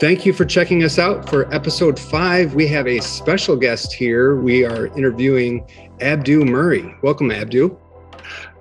Thank 0.00 0.24
you 0.24 0.32
for 0.32 0.46
checking 0.46 0.82
us 0.82 0.98
out 0.98 1.28
for 1.28 1.52
episode 1.54 1.98
five. 1.98 2.54
We 2.54 2.66
have 2.68 2.86
a 2.86 3.00
special 3.00 3.54
guest 3.54 3.92
here. 3.92 4.34
We 4.34 4.64
are 4.64 4.86
interviewing 4.96 5.68
Abdu 6.00 6.46
Murray. 6.46 6.94
Welcome, 7.02 7.30
Abdu. 7.30 7.78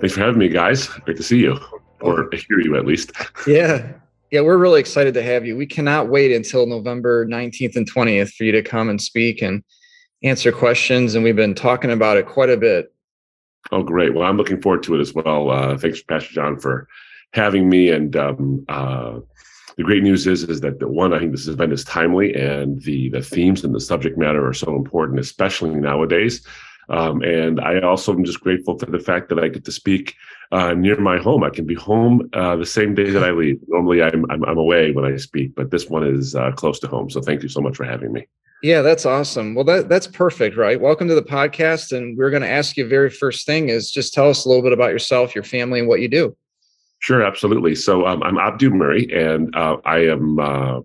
Thanks 0.01 0.15
for 0.15 0.19
having 0.19 0.37
me, 0.37 0.49
guys. 0.49 0.87
Great 0.87 1.15
to 1.15 1.23
see 1.23 1.39
you, 1.39 1.57
or 2.01 2.29
hear 2.33 2.59
you 2.59 2.75
at 2.75 2.85
least. 2.85 3.13
Yeah. 3.47 3.87
Yeah, 4.31 4.41
we're 4.41 4.57
really 4.57 4.81
excited 4.81 5.13
to 5.13 5.23
have 5.23 5.45
you. 5.45 5.55
We 5.55 5.65
cannot 5.65 6.09
wait 6.09 6.33
until 6.33 6.67
November 6.67 7.25
19th 7.25 7.77
and 7.77 7.89
20th 7.89 8.33
for 8.33 8.43
you 8.43 8.51
to 8.51 8.61
come 8.61 8.89
and 8.89 9.01
speak 9.01 9.41
and 9.41 9.63
answer 10.23 10.51
questions. 10.51 11.15
And 11.15 11.23
we've 11.23 11.37
been 11.37 11.55
talking 11.55 11.89
about 11.89 12.17
it 12.17 12.27
quite 12.27 12.49
a 12.49 12.57
bit. 12.57 12.93
Oh, 13.71 13.81
great. 13.81 14.13
Well, 14.13 14.27
I'm 14.27 14.35
looking 14.35 14.61
forward 14.61 14.83
to 14.83 14.95
it 14.95 14.99
as 14.99 15.13
well. 15.13 15.49
Uh, 15.49 15.77
thanks, 15.77 16.03
Pastor 16.03 16.33
John, 16.33 16.59
for 16.59 16.87
having 17.31 17.69
me. 17.69 17.89
And 17.89 18.15
um, 18.17 18.65
uh, 18.67 19.19
the 19.79 19.85
great 19.85 20.03
news 20.03 20.27
is 20.27 20.43
is 20.43 20.59
that 20.59 20.79
the 20.79 20.89
one 20.89 21.13
I 21.13 21.19
think 21.19 21.31
this 21.31 21.47
event 21.47 21.71
is 21.71 21.85
timely 21.85 22.35
and 22.35 22.81
the 22.81 23.09
the 23.11 23.21
themes 23.21 23.63
and 23.63 23.73
the 23.73 23.79
subject 23.79 24.17
matter 24.17 24.45
are 24.45 24.53
so 24.53 24.75
important, 24.75 25.21
especially 25.21 25.73
nowadays. 25.73 26.45
Um, 26.89 27.21
and 27.21 27.61
I 27.61 27.79
also 27.79 28.11
am 28.11 28.25
just 28.25 28.41
grateful 28.41 28.77
for 28.77 28.87
the 28.87 28.99
fact 28.99 29.29
that 29.29 29.39
I 29.39 29.47
get 29.47 29.63
to 29.63 29.71
speak 29.71 30.15
uh, 30.51 30.73
near 30.73 30.99
my 30.99 31.17
home. 31.17 31.45
I 31.45 31.49
can 31.49 31.65
be 31.65 31.75
home 31.75 32.29
uh, 32.33 32.57
the 32.57 32.65
same 32.65 32.93
day 32.93 33.09
that 33.11 33.23
I 33.23 33.31
leave. 33.31 33.59
Normally, 33.67 34.01
I'm, 34.01 34.25
I'm, 34.29 34.43
I'm 34.43 34.57
away 34.57 34.91
when 34.91 35.05
I 35.05 35.15
speak, 35.15 35.55
but 35.55 35.71
this 35.71 35.87
one 35.87 36.03
is 36.03 36.35
uh, 36.35 36.51
close 36.51 36.79
to 36.79 36.87
home. 36.87 37.09
So 37.09 37.21
thank 37.21 37.43
you 37.43 37.47
so 37.47 37.61
much 37.61 37.77
for 37.77 37.85
having 37.85 38.11
me. 38.11 38.27
Yeah, 38.61 38.81
that's 38.81 39.05
awesome. 39.05 39.55
Well, 39.55 39.63
that 39.65 39.87
that's 39.87 40.07
perfect, 40.07 40.57
right? 40.57 40.81
Welcome 40.81 41.07
to 41.07 41.15
the 41.15 41.21
podcast, 41.21 41.95
and 41.95 42.17
we're 42.17 42.31
going 42.31 42.43
to 42.43 42.49
ask 42.49 42.75
you 42.75 42.85
very 42.85 43.11
first 43.11 43.45
thing 43.45 43.69
is 43.69 43.91
just 43.91 44.13
tell 44.13 44.29
us 44.29 44.43
a 44.43 44.49
little 44.49 44.63
bit 44.63 44.73
about 44.73 44.91
yourself, 44.91 45.33
your 45.33 45.45
family, 45.45 45.79
and 45.79 45.87
what 45.87 46.01
you 46.01 46.09
do. 46.09 46.35
Sure, 46.99 47.23
absolutely. 47.23 47.75
So 47.75 48.05
um, 48.05 48.21
I'm 48.23 48.37
Abdu 48.37 48.69
Murray, 48.71 49.07
and 49.13 49.55
uh, 49.55 49.77
I 49.85 49.99
am 49.99 50.39
uh, 50.39 50.81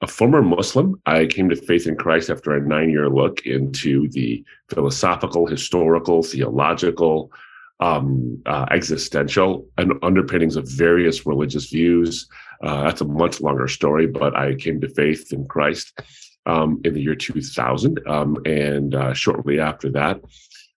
a 0.00 0.06
former 0.08 0.42
Muslim. 0.42 1.00
I 1.06 1.26
came 1.26 1.48
to 1.48 1.56
faith 1.56 1.86
in 1.86 1.96
Christ 1.96 2.30
after 2.30 2.52
a 2.52 2.60
nine 2.60 2.90
year 2.90 3.08
look 3.08 3.46
into 3.46 4.08
the 4.08 4.44
philosophical, 4.68 5.46
historical, 5.46 6.24
theological, 6.24 7.32
um, 7.78 8.42
uh, 8.46 8.66
existential 8.70 9.66
and 9.78 9.92
underpinnings 10.02 10.56
of 10.56 10.68
various 10.68 11.26
religious 11.26 11.66
views. 11.70 12.28
Uh, 12.62 12.82
that's 12.82 13.00
a 13.00 13.04
much 13.06 13.40
longer 13.40 13.68
story, 13.68 14.06
but 14.06 14.36
I 14.36 14.54
came 14.56 14.80
to 14.80 14.88
faith 14.88 15.32
in 15.32 15.46
Christ 15.46 16.00
um, 16.46 16.80
in 16.84 16.94
the 16.94 17.00
year 17.00 17.14
2000. 17.14 18.00
Um, 18.08 18.36
and 18.44 18.94
uh, 18.94 19.14
shortly 19.14 19.60
after 19.60 19.90
that, 19.92 20.20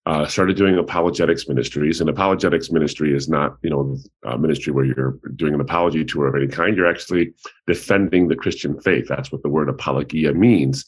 uh, 0.05 0.25
started 0.27 0.55
doing 0.55 0.77
apologetics 0.77 1.47
ministries. 1.47 1.99
And 1.99 2.09
apologetics 2.09 2.71
ministry 2.71 3.15
is 3.15 3.27
not, 3.27 3.57
you 3.63 3.69
know, 3.69 3.97
a 4.23 4.37
ministry 4.37 4.71
where 4.71 4.85
you're 4.85 5.17
doing 5.35 5.53
an 5.53 5.61
apology 5.61 6.05
tour 6.05 6.27
of 6.27 6.35
any 6.35 6.47
kind. 6.47 6.77
You're 6.77 6.89
actually 6.89 7.33
defending 7.65 8.27
the 8.27 8.35
Christian 8.35 8.79
faith. 8.81 9.07
That's 9.07 9.31
what 9.31 9.41
the 9.41 9.49
word 9.49 9.69
apologia 9.69 10.33
means 10.33 10.85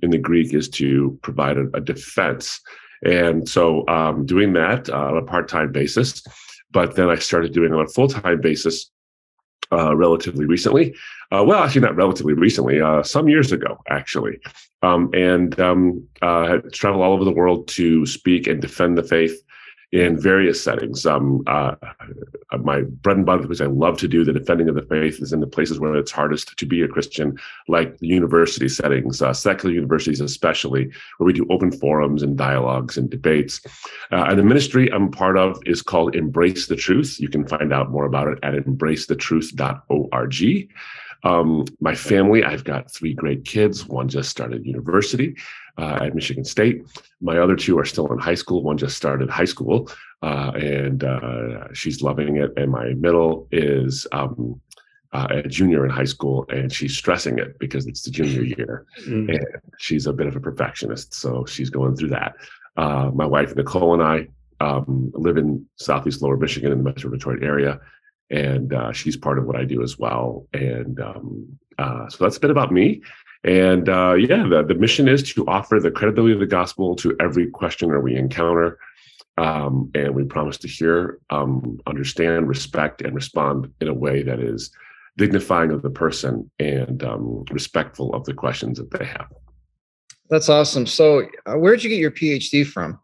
in 0.00 0.10
the 0.10 0.18
Greek 0.18 0.54
is 0.54 0.68
to 0.70 1.18
provide 1.22 1.58
a, 1.58 1.66
a 1.74 1.80
defense. 1.80 2.60
And 3.04 3.46
so 3.46 3.86
um, 3.88 4.24
doing 4.24 4.54
that 4.54 4.88
uh, 4.88 5.08
on 5.08 5.16
a 5.18 5.22
part-time 5.22 5.72
basis, 5.72 6.22
but 6.70 6.96
then 6.96 7.10
I 7.10 7.16
started 7.16 7.52
doing 7.52 7.72
it 7.72 7.76
on 7.76 7.84
a 7.84 7.88
full-time 7.88 8.40
basis 8.40 8.90
uh, 9.72 9.96
relatively 9.96 10.46
recently. 10.46 10.94
Uh, 11.32 11.44
well, 11.44 11.62
actually, 11.62 11.80
not 11.80 11.96
relatively 11.96 12.34
recently, 12.34 12.80
uh, 12.80 13.02
some 13.02 13.28
years 13.28 13.52
ago, 13.52 13.82
actually. 13.88 14.38
Um, 14.82 15.10
and 15.14 15.58
um, 15.58 16.06
uh, 16.22 16.58
travel 16.72 17.02
all 17.02 17.12
over 17.12 17.24
the 17.24 17.32
world 17.32 17.68
to 17.68 18.04
speak 18.06 18.46
and 18.46 18.60
defend 18.60 18.98
the 18.98 19.02
faith 19.02 19.42
in 19.94 20.20
various 20.20 20.62
settings. 20.62 21.06
Um, 21.06 21.42
uh, 21.46 21.76
my 22.58 22.82
bread 22.82 23.16
and 23.18 23.24
butter, 23.24 23.46
which 23.46 23.60
I 23.60 23.66
love 23.66 23.96
to 23.98 24.08
do, 24.08 24.24
the 24.24 24.32
defending 24.32 24.68
of 24.68 24.74
the 24.74 24.82
faith, 24.82 25.22
is 25.22 25.32
in 25.32 25.38
the 25.38 25.46
places 25.46 25.78
where 25.78 25.94
it's 25.94 26.10
hardest 26.10 26.56
to 26.56 26.66
be 26.66 26.82
a 26.82 26.88
Christian, 26.88 27.38
like 27.68 27.96
university 28.00 28.68
settings, 28.68 29.22
uh, 29.22 29.32
secular 29.32 29.72
universities 29.72 30.20
especially, 30.20 30.90
where 31.18 31.26
we 31.26 31.32
do 31.32 31.46
open 31.48 31.70
forums 31.70 32.24
and 32.24 32.36
dialogues 32.36 32.98
and 32.98 33.08
debates. 33.08 33.60
Uh, 34.10 34.24
and 34.28 34.36
the 34.36 34.42
ministry 34.42 34.92
I'm 34.92 35.12
part 35.12 35.36
of 35.36 35.60
is 35.64 35.80
called 35.80 36.16
Embrace 36.16 36.66
the 36.66 36.74
Truth. 36.74 37.20
You 37.20 37.28
can 37.28 37.46
find 37.46 37.72
out 37.72 37.92
more 37.92 38.04
about 38.04 38.26
it 38.26 38.40
at 38.42 38.54
embracethetruth.org. 38.54 40.68
Um, 41.24 41.64
my 41.80 41.94
family, 41.94 42.44
I've 42.44 42.64
got 42.64 42.92
three 42.92 43.14
great 43.14 43.44
kids. 43.44 43.86
One 43.86 44.08
just 44.08 44.28
started 44.28 44.64
university 44.64 45.36
uh, 45.78 45.98
at 46.02 46.14
Michigan 46.14 46.44
State. 46.44 46.82
My 47.20 47.38
other 47.38 47.56
two 47.56 47.78
are 47.78 47.84
still 47.84 48.12
in 48.12 48.18
high 48.18 48.34
school. 48.34 48.62
One 48.62 48.76
just 48.76 48.96
started 48.96 49.30
high 49.30 49.46
school, 49.46 49.90
uh, 50.22 50.52
and 50.54 51.02
uh, 51.02 51.72
she's 51.72 52.02
loving 52.02 52.36
it. 52.36 52.52
And 52.56 52.70
my 52.70 52.92
middle 52.94 53.48
is 53.50 54.06
um, 54.12 54.60
uh, 55.12 55.28
a 55.30 55.48
junior 55.48 55.84
in 55.84 55.90
high 55.90 56.04
school, 56.04 56.44
and 56.50 56.70
she's 56.70 56.96
stressing 56.96 57.38
it 57.38 57.58
because 57.58 57.86
it's 57.86 58.02
the 58.02 58.10
junior 58.10 58.42
year, 58.42 58.84
mm-hmm. 59.06 59.30
and 59.30 59.46
she's 59.78 60.06
a 60.06 60.12
bit 60.12 60.26
of 60.26 60.36
a 60.36 60.40
perfectionist, 60.40 61.14
so 61.14 61.46
she's 61.46 61.70
going 61.70 61.96
through 61.96 62.08
that. 62.08 62.34
Uh, 62.76 63.10
my 63.14 63.24
wife 63.24 63.54
Nicole 63.54 63.94
and 63.94 64.02
I 64.02 64.26
um, 64.60 65.12
live 65.14 65.36
in 65.36 65.64
Southeast 65.76 66.20
Lower 66.20 66.36
Michigan 66.36 66.72
in 66.72 66.78
the 66.78 66.84
Metro 66.84 67.10
Detroit 67.10 67.42
area 67.42 67.80
and 68.30 68.72
uh, 68.72 68.92
she's 68.92 69.16
part 69.16 69.38
of 69.38 69.44
what 69.44 69.56
I 69.56 69.64
do 69.64 69.82
as 69.82 69.98
well. 69.98 70.46
And 70.52 71.00
um, 71.00 71.58
uh, 71.78 72.08
so 72.08 72.24
that's 72.24 72.36
a 72.36 72.40
bit 72.40 72.50
about 72.50 72.72
me. 72.72 73.02
And 73.44 73.88
uh, 73.88 74.14
yeah, 74.14 74.46
the, 74.48 74.64
the 74.66 74.74
mission 74.74 75.06
is 75.06 75.22
to 75.34 75.46
offer 75.46 75.78
the 75.78 75.90
credibility 75.90 76.32
of 76.32 76.40
the 76.40 76.46
gospel 76.46 76.96
to 76.96 77.14
every 77.20 77.50
questioner 77.50 78.00
we 78.00 78.16
encounter. 78.16 78.78
Um, 79.36 79.90
and 79.94 80.14
we 80.14 80.24
promise 80.24 80.58
to 80.58 80.68
hear, 80.68 81.18
um, 81.30 81.78
understand, 81.86 82.48
respect, 82.48 83.02
and 83.02 83.14
respond 83.14 83.70
in 83.80 83.88
a 83.88 83.94
way 83.94 84.22
that 84.22 84.38
is 84.38 84.70
dignifying 85.16 85.72
of 85.72 85.82
the 85.82 85.90
person 85.90 86.50
and 86.58 87.02
um, 87.02 87.44
respectful 87.50 88.14
of 88.14 88.24
the 88.24 88.32
questions 88.32 88.78
that 88.78 88.90
they 88.92 89.04
have. 89.04 89.26
That's 90.30 90.48
awesome. 90.48 90.86
So, 90.86 91.26
uh, 91.46 91.58
where 91.58 91.74
did 91.74 91.84
you 91.84 91.90
get 91.90 91.98
your 91.98 92.12
PhD 92.12 92.64
from? 92.64 92.98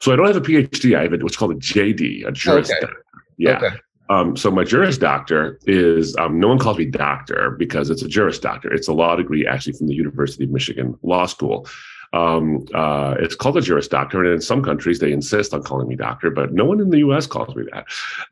So, 0.00 0.12
I 0.12 0.16
don't 0.16 0.26
have 0.26 0.36
a 0.36 0.40
PhD. 0.40 0.96
I 0.96 1.02
have 1.02 1.22
what's 1.22 1.36
called 1.36 1.52
a 1.52 1.56
JD, 1.56 2.26
a 2.26 2.32
Juris 2.32 2.70
okay. 2.70 2.92
Yeah. 3.36 3.56
Okay. 3.58 3.76
Um, 4.08 4.36
so 4.36 4.50
my 4.50 4.64
Juris 4.64 4.98
Doctor 4.98 5.58
is 5.66 6.16
um, 6.16 6.38
no 6.38 6.48
one 6.48 6.58
calls 6.58 6.78
me 6.78 6.86
doctor 6.86 7.50
because 7.58 7.90
it's 7.90 8.02
a 8.02 8.08
Juris 8.08 8.38
Doctor. 8.38 8.72
It's 8.72 8.88
a 8.88 8.92
law 8.92 9.16
degree 9.16 9.46
actually 9.46 9.74
from 9.74 9.86
the 9.86 9.94
University 9.94 10.44
of 10.44 10.50
Michigan 10.50 10.98
Law 11.02 11.26
School. 11.26 11.66
Um, 12.12 12.66
uh, 12.74 13.14
it's 13.18 13.34
called 13.34 13.56
a 13.56 13.62
Juris 13.62 13.88
Doctor, 13.88 14.22
and 14.22 14.34
in 14.34 14.40
some 14.40 14.62
countries 14.62 14.98
they 14.98 15.12
insist 15.12 15.54
on 15.54 15.62
calling 15.62 15.88
me 15.88 15.96
doctor, 15.96 16.30
but 16.30 16.52
no 16.52 16.64
one 16.64 16.80
in 16.80 16.90
the 16.90 16.98
U.S. 16.98 17.26
calls 17.26 17.54
me 17.56 17.64
that. 17.72 17.86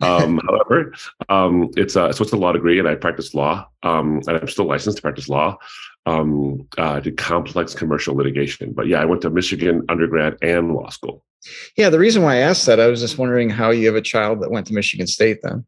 Um, 0.07 0.39
however, 0.49 0.93
um, 1.29 1.71
it's 1.77 1.97
a, 1.97 2.13
so 2.13 2.23
it's 2.23 2.33
a 2.33 2.37
law 2.37 2.53
degree, 2.53 2.79
and 2.79 2.87
I 2.87 2.95
practice 2.95 3.35
law, 3.35 3.67
um, 3.83 4.21
and 4.27 4.37
I'm 4.37 4.49
still 4.49 4.67
licensed 4.67 4.99
to 4.99 5.03
practice 5.03 5.29
law. 5.29 5.57
Um, 6.07 6.67
uh, 6.79 7.01
to 7.01 7.13
complex 7.13 7.75
commercial 7.75 8.17
litigation, 8.17 8.73
but 8.73 8.87
yeah, 8.87 9.03
I 9.03 9.05
went 9.05 9.21
to 9.23 9.31
Michigan 9.31 9.85
undergrad 9.91 10.39
and 10.41 10.73
law 10.75 10.89
school. 10.89 11.23
Yeah, 11.77 11.91
the 11.91 11.99
reason 11.99 12.23
why 12.23 12.37
I 12.37 12.39
asked 12.39 12.67
that, 12.67 12.81
I 12.81 12.87
was 12.87 13.01
just 13.01 13.19
wondering 13.19 13.51
how 13.51 13.71
you 13.71 13.87
have 13.87 13.97
a 13.97 14.03
child 14.03 14.43
that 14.43 14.51
went 14.51 14.67
to 14.67 14.75
Michigan 14.75 15.07
State 15.07 15.39
then. 15.43 15.65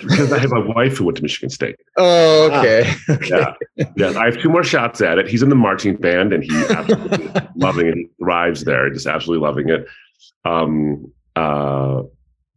because 0.00 0.32
I 0.32 0.38
have 0.38 0.52
a 0.52 0.60
wife 0.60 0.96
who 0.96 1.04
went 1.04 1.16
to 1.18 1.22
Michigan 1.22 1.50
State. 1.50 1.76
Oh, 1.96 2.50
okay. 2.50 2.90
okay. 3.10 3.28
Yeah. 3.76 3.84
yeah. 3.96 4.18
I 4.18 4.26
have 4.26 4.38
two 4.38 4.48
more 4.48 4.64
shots 4.64 5.00
at 5.02 5.18
it. 5.18 5.28
He's 5.28 5.42
in 5.42 5.50
the 5.50 5.54
marching 5.54 5.96
band 5.96 6.32
and 6.32 6.42
he 6.42 6.56
absolutely 6.70 7.30
loving 7.56 7.86
it. 7.88 7.94
He 7.96 8.08
thrives 8.18 8.64
there, 8.64 8.88
just 8.90 9.06
absolutely 9.06 9.46
loving 9.46 9.68
it. 9.68 9.86
Um, 10.44 11.12
uh, 11.34 12.02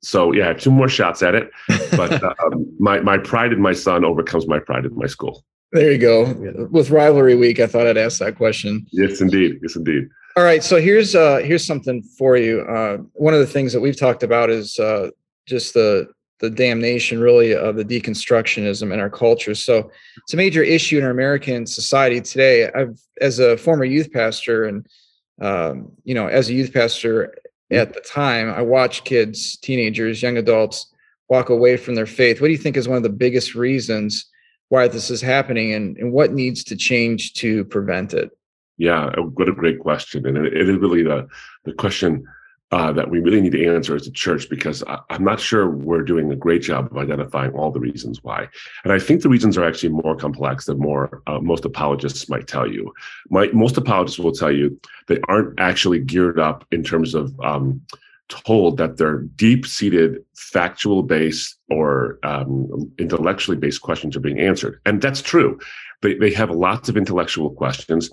so 0.02 0.32
yeah, 0.32 0.46
I 0.46 0.48
have 0.50 0.62
two 0.62 0.72
more 0.72 0.88
shots 0.88 1.22
at 1.22 1.36
it. 1.36 1.52
But 1.92 2.24
um, 2.44 2.66
my 2.80 3.00
my 3.02 3.18
pride 3.18 3.52
in 3.52 3.62
my 3.62 3.74
son 3.74 4.06
overcomes 4.06 4.48
my 4.48 4.60
pride 4.60 4.86
in 4.86 4.96
my 4.96 5.08
school. 5.08 5.44
There 5.72 5.92
you 5.92 5.98
go. 5.98 6.68
With 6.72 6.90
rivalry 6.90 7.36
week, 7.36 7.60
I 7.60 7.68
thought 7.68 7.86
I'd 7.86 7.98
ask 7.98 8.20
that 8.20 8.38
question. 8.38 8.88
Yes, 8.92 9.22
indeed. 9.22 9.60
Yes, 9.62 9.76
indeed. 9.76 10.08
All 10.36 10.44
right. 10.44 10.64
So 10.64 10.80
here's 10.80 11.16
uh 11.16 11.38
here's 11.38 11.66
something 11.66 12.02
for 12.02 12.38
you. 12.38 12.62
Uh, 12.62 12.98
one 13.14 13.34
of 13.34 13.40
the 13.40 13.48
things 13.48 13.74
that 13.74 13.82
we've 13.82 13.98
talked 13.98 14.24
about 14.24 14.50
is 14.50 14.78
uh, 14.80 15.10
just 15.46 15.74
the 15.74 16.08
the 16.40 16.50
damnation 16.50 17.20
really 17.20 17.54
of 17.54 17.76
the 17.76 17.84
deconstructionism 17.84 18.94
in 18.94 19.00
our 19.00 19.10
culture. 19.10 19.54
So 19.54 19.92
it's 20.20 20.34
a 20.34 20.38
major 20.38 20.64
issue 20.64 20.98
in 20.98 21.04
our 21.04 21.10
American 21.10 21.66
society 21.66 22.22
today. 22.22 22.72
I've, 22.72 22.98
as 23.20 23.40
a 23.40 23.58
former 23.58 23.84
youth 23.84 24.12
pastor, 24.14 24.66
and 24.66 24.88
um, 25.42 25.92
you 26.04 26.16
know, 26.16 26.28
as 26.28 26.50
a 26.50 26.54
youth 26.54 26.74
pastor 26.74 27.36
at 27.72 27.94
the 27.94 28.02
time, 28.02 28.50
I 28.50 28.62
watched 28.62 29.06
kids, 29.06 29.58
teenagers, 29.58 30.22
young 30.22 30.38
adults 30.38 30.94
walk 31.28 31.50
away 31.50 31.76
from 31.76 31.96
their 31.96 32.06
faith. 32.06 32.40
What 32.40 32.48
do 32.48 32.54
you 32.54 32.58
think 32.58 32.78
is 32.78 32.88
one 32.88 32.98
of 32.98 33.04
the 33.04 33.10
biggest 33.10 33.54
reasons 33.56 34.26
why 34.70 34.88
this 34.88 35.10
is 35.10 35.22
happening, 35.22 35.74
and, 35.74 35.98
and 35.98 36.14
what 36.14 36.32
needs 36.32 36.64
to 36.66 36.76
change 36.76 37.34
to 37.34 37.66
prevent 37.66 38.14
it? 38.14 38.32
Yeah, 38.80 39.12
what 39.18 39.50
a 39.50 39.52
great 39.52 39.80
question, 39.80 40.26
and 40.26 40.38
it, 40.38 40.54
it 40.54 40.70
is 40.70 40.78
really 40.78 41.04
the 41.04 41.28
the 41.66 41.74
question 41.74 42.26
uh, 42.72 42.94
that 42.94 43.10
we 43.10 43.20
really 43.20 43.42
need 43.42 43.52
to 43.52 43.68
answer 43.68 43.94
as 43.94 44.08
a 44.08 44.12
church 44.12 44.50
because 44.50 44.84
I, 44.88 45.00
am 45.10 45.26
not 45.26 45.42
sure 45.42 45.70
we're 45.70 46.02
doing 46.02 46.32
a 46.32 46.36
great 46.36 46.62
job 46.62 46.88
of 46.90 46.98
identifying 46.98 47.52
all 47.52 47.72
the 47.72 47.80
reasons 47.80 48.24
why. 48.24 48.48
And 48.86 48.94
I 48.94 49.00
think 49.00 49.22
the 49.22 49.28
reasons 49.28 49.58
are 49.58 49.66
actually 49.66 49.90
more 49.90 50.16
complex 50.16 50.66
than 50.66 50.80
more 50.80 51.22
uh, 51.28 51.40
most 51.40 51.66
apologists 51.66 52.30
might 52.30 52.48
tell 52.48 52.72
you. 52.72 52.94
My, 53.30 53.48
most 53.54 53.76
apologists 53.76 54.20
will 54.20 54.32
tell 54.32 54.52
you 54.52 54.80
they 55.08 55.20
aren't 55.28 55.60
actually 55.60 56.00
geared 56.00 56.40
up 56.40 56.66
in 56.72 56.84
terms 56.84 57.16
of 57.16 57.38
um, 57.42 57.82
told 58.30 58.78
that 58.78 58.98
their 58.98 59.24
deep-seated 59.36 60.24
factual 60.36 61.02
based 61.02 61.58
or 61.72 62.20
um, 62.24 62.90
intellectually 63.00 63.58
based 63.58 63.82
questions 63.82 64.16
are 64.16 64.20
being 64.20 64.40
answered 64.40 64.80
and 64.86 65.02
that's 65.02 65.24
true 65.24 65.60
they, 66.02 66.16
they 66.16 66.32
have 66.32 66.50
lots 66.50 66.90
of 66.90 66.98
intellectual 66.98 67.50
questions, 67.50 68.10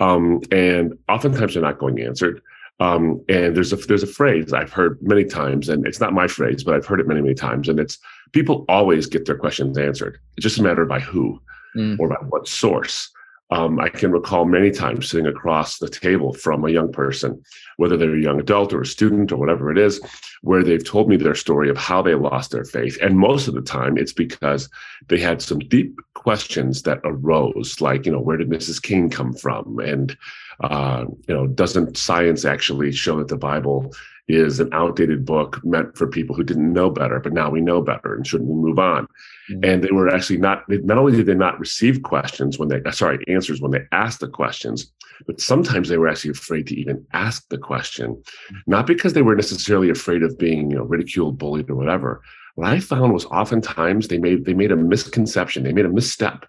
um, 0.00 0.40
and 0.50 0.96
oftentimes 1.08 1.54
they're 1.54 1.62
not 1.62 1.78
going 1.78 2.00
answered. 2.00 2.42
Um, 2.78 3.24
and 3.28 3.56
there's 3.56 3.72
a 3.72 3.76
there's 3.76 4.02
a 4.02 4.06
phrase 4.06 4.52
I've 4.52 4.72
heard 4.72 4.98
many 5.00 5.24
times, 5.24 5.70
and 5.70 5.86
it's 5.86 6.00
not 6.00 6.12
my 6.12 6.26
phrase, 6.26 6.62
but 6.62 6.74
I've 6.74 6.84
heard 6.84 7.00
it 7.00 7.08
many 7.08 7.22
many 7.22 7.34
times, 7.34 7.68
and 7.68 7.80
it's 7.80 7.98
people 8.32 8.66
always 8.68 9.06
get 9.06 9.24
their 9.24 9.38
questions 9.38 9.78
answered. 9.78 10.18
It's 10.36 10.44
just 10.44 10.58
a 10.58 10.62
matter 10.62 10.82
of 10.82 10.88
by 10.88 11.00
who 11.00 11.40
mm. 11.74 11.98
or 11.98 12.08
by 12.08 12.16
what 12.28 12.46
source. 12.46 13.10
Um, 13.50 13.78
I 13.78 13.88
can 13.88 14.10
recall 14.10 14.44
many 14.44 14.72
times 14.72 15.08
sitting 15.08 15.26
across 15.26 15.78
the 15.78 15.88
table 15.88 16.32
from 16.32 16.64
a 16.64 16.70
young 16.70 16.90
person, 16.90 17.40
whether 17.76 17.96
they're 17.96 18.16
a 18.16 18.20
young 18.20 18.40
adult 18.40 18.72
or 18.72 18.80
a 18.80 18.86
student 18.86 19.30
or 19.30 19.36
whatever 19.36 19.70
it 19.70 19.78
is, 19.78 20.00
where 20.42 20.64
they've 20.64 20.84
told 20.84 21.08
me 21.08 21.16
their 21.16 21.34
story 21.34 21.70
of 21.70 21.76
how 21.76 22.02
they 22.02 22.14
lost 22.14 22.50
their 22.50 22.64
faith. 22.64 22.98
And 23.00 23.18
most 23.18 23.46
of 23.46 23.54
the 23.54 23.62
time, 23.62 23.96
it's 23.96 24.12
because 24.12 24.68
they 25.08 25.18
had 25.18 25.40
some 25.40 25.60
deep 25.60 25.96
questions 26.14 26.82
that 26.82 26.98
arose, 27.04 27.80
like, 27.80 28.04
you 28.04 28.10
know, 28.10 28.20
where 28.20 28.36
did 28.36 28.50
Mrs. 28.50 28.82
King 28.82 29.10
come 29.10 29.32
from? 29.32 29.78
And, 29.78 30.16
uh, 30.60 31.04
you 31.28 31.34
know, 31.34 31.46
doesn't 31.46 31.96
science 31.96 32.44
actually 32.44 32.90
show 32.90 33.18
that 33.18 33.28
the 33.28 33.36
Bible 33.36 33.92
is 34.28 34.58
an 34.58 34.68
outdated 34.72 35.24
book 35.24 35.60
meant 35.64 35.96
for 35.96 36.06
people 36.06 36.34
who 36.34 36.42
didn't 36.42 36.72
know 36.72 36.90
better, 36.90 37.20
but 37.20 37.32
now 37.32 37.48
we 37.48 37.60
know 37.60 37.80
better 37.80 38.14
and 38.14 38.26
shouldn't 38.26 38.50
we 38.50 38.56
move 38.56 38.78
on? 38.78 39.06
Mm-hmm. 39.50 39.64
And 39.64 39.84
they 39.84 39.92
were 39.92 40.08
actually 40.08 40.38
not, 40.38 40.64
not 40.68 40.98
only 40.98 41.16
did 41.16 41.26
they 41.26 41.34
not 41.34 41.60
receive 41.60 42.02
questions 42.02 42.58
when 42.58 42.68
they, 42.68 42.80
sorry, 42.90 43.22
answers 43.28 43.60
when 43.60 43.70
they 43.70 43.84
asked 43.92 44.20
the 44.20 44.28
questions, 44.28 44.92
but 45.26 45.40
sometimes 45.40 45.88
they 45.88 45.98
were 45.98 46.08
actually 46.08 46.32
afraid 46.32 46.66
to 46.66 46.78
even 46.78 47.04
ask 47.12 47.48
the 47.48 47.58
question, 47.58 48.22
not 48.66 48.86
because 48.86 49.12
they 49.12 49.22
were 49.22 49.36
necessarily 49.36 49.90
afraid 49.90 50.22
of 50.22 50.38
being, 50.38 50.70
you 50.70 50.76
know, 50.76 50.84
ridiculed, 50.84 51.38
bullied, 51.38 51.70
or 51.70 51.76
whatever. 51.76 52.22
What 52.56 52.68
I 52.68 52.80
found 52.80 53.12
was 53.12 53.26
oftentimes 53.26 54.08
they 54.08 54.18
made, 54.18 54.44
they 54.44 54.54
made 54.54 54.72
a 54.72 54.76
misconception, 54.76 55.62
they 55.62 55.72
made 55.72 55.84
a 55.84 55.90
misstep 55.90 56.46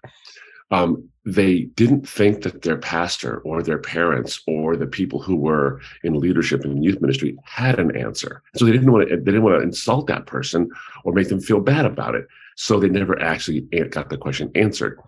um, 0.70 1.08
they 1.24 1.62
didn't 1.74 2.08
think 2.08 2.42
that 2.42 2.62
their 2.62 2.78
pastor 2.78 3.38
or 3.40 3.62
their 3.62 3.78
parents 3.78 4.40
or 4.46 4.76
the 4.76 4.86
people 4.86 5.20
who 5.20 5.36
were 5.36 5.80
in 6.02 6.18
leadership 6.18 6.64
in 6.64 6.82
youth 6.82 7.00
ministry 7.00 7.36
had 7.44 7.78
an 7.78 7.94
answer. 7.96 8.42
So 8.56 8.64
they 8.64 8.72
didn't 8.72 8.90
want 8.90 9.08
to 9.08 9.16
they 9.16 9.24
didn't 9.24 9.42
want 9.42 9.60
to 9.60 9.66
insult 9.66 10.06
that 10.06 10.26
person 10.26 10.70
or 11.04 11.12
make 11.12 11.28
them 11.28 11.40
feel 11.40 11.60
bad 11.60 11.84
about 11.84 12.14
it. 12.14 12.26
So 12.56 12.80
they 12.80 12.88
never 12.88 13.20
actually 13.20 13.60
got 13.90 14.08
the 14.08 14.16
question 14.16 14.50
answered 14.54 14.98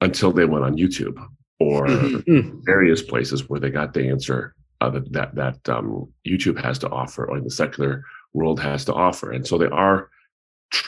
until 0.00 0.32
they 0.32 0.44
went 0.44 0.64
on 0.64 0.76
YouTube 0.76 1.16
or 1.60 1.86
mm-hmm. 1.86 2.58
various 2.64 3.02
places 3.02 3.48
where 3.48 3.60
they 3.60 3.70
got 3.70 3.94
the 3.94 4.08
answer 4.08 4.54
uh, 4.80 4.90
that 4.90 5.12
that, 5.12 5.34
that 5.34 5.68
um, 5.68 6.08
YouTube 6.26 6.60
has 6.62 6.78
to 6.80 6.90
offer 6.90 7.24
or 7.24 7.40
the 7.40 7.50
secular 7.50 8.04
world 8.34 8.60
has 8.60 8.84
to 8.86 8.94
offer. 8.94 9.30
And 9.30 9.46
so 9.46 9.58
they 9.58 9.66
are 9.66 10.10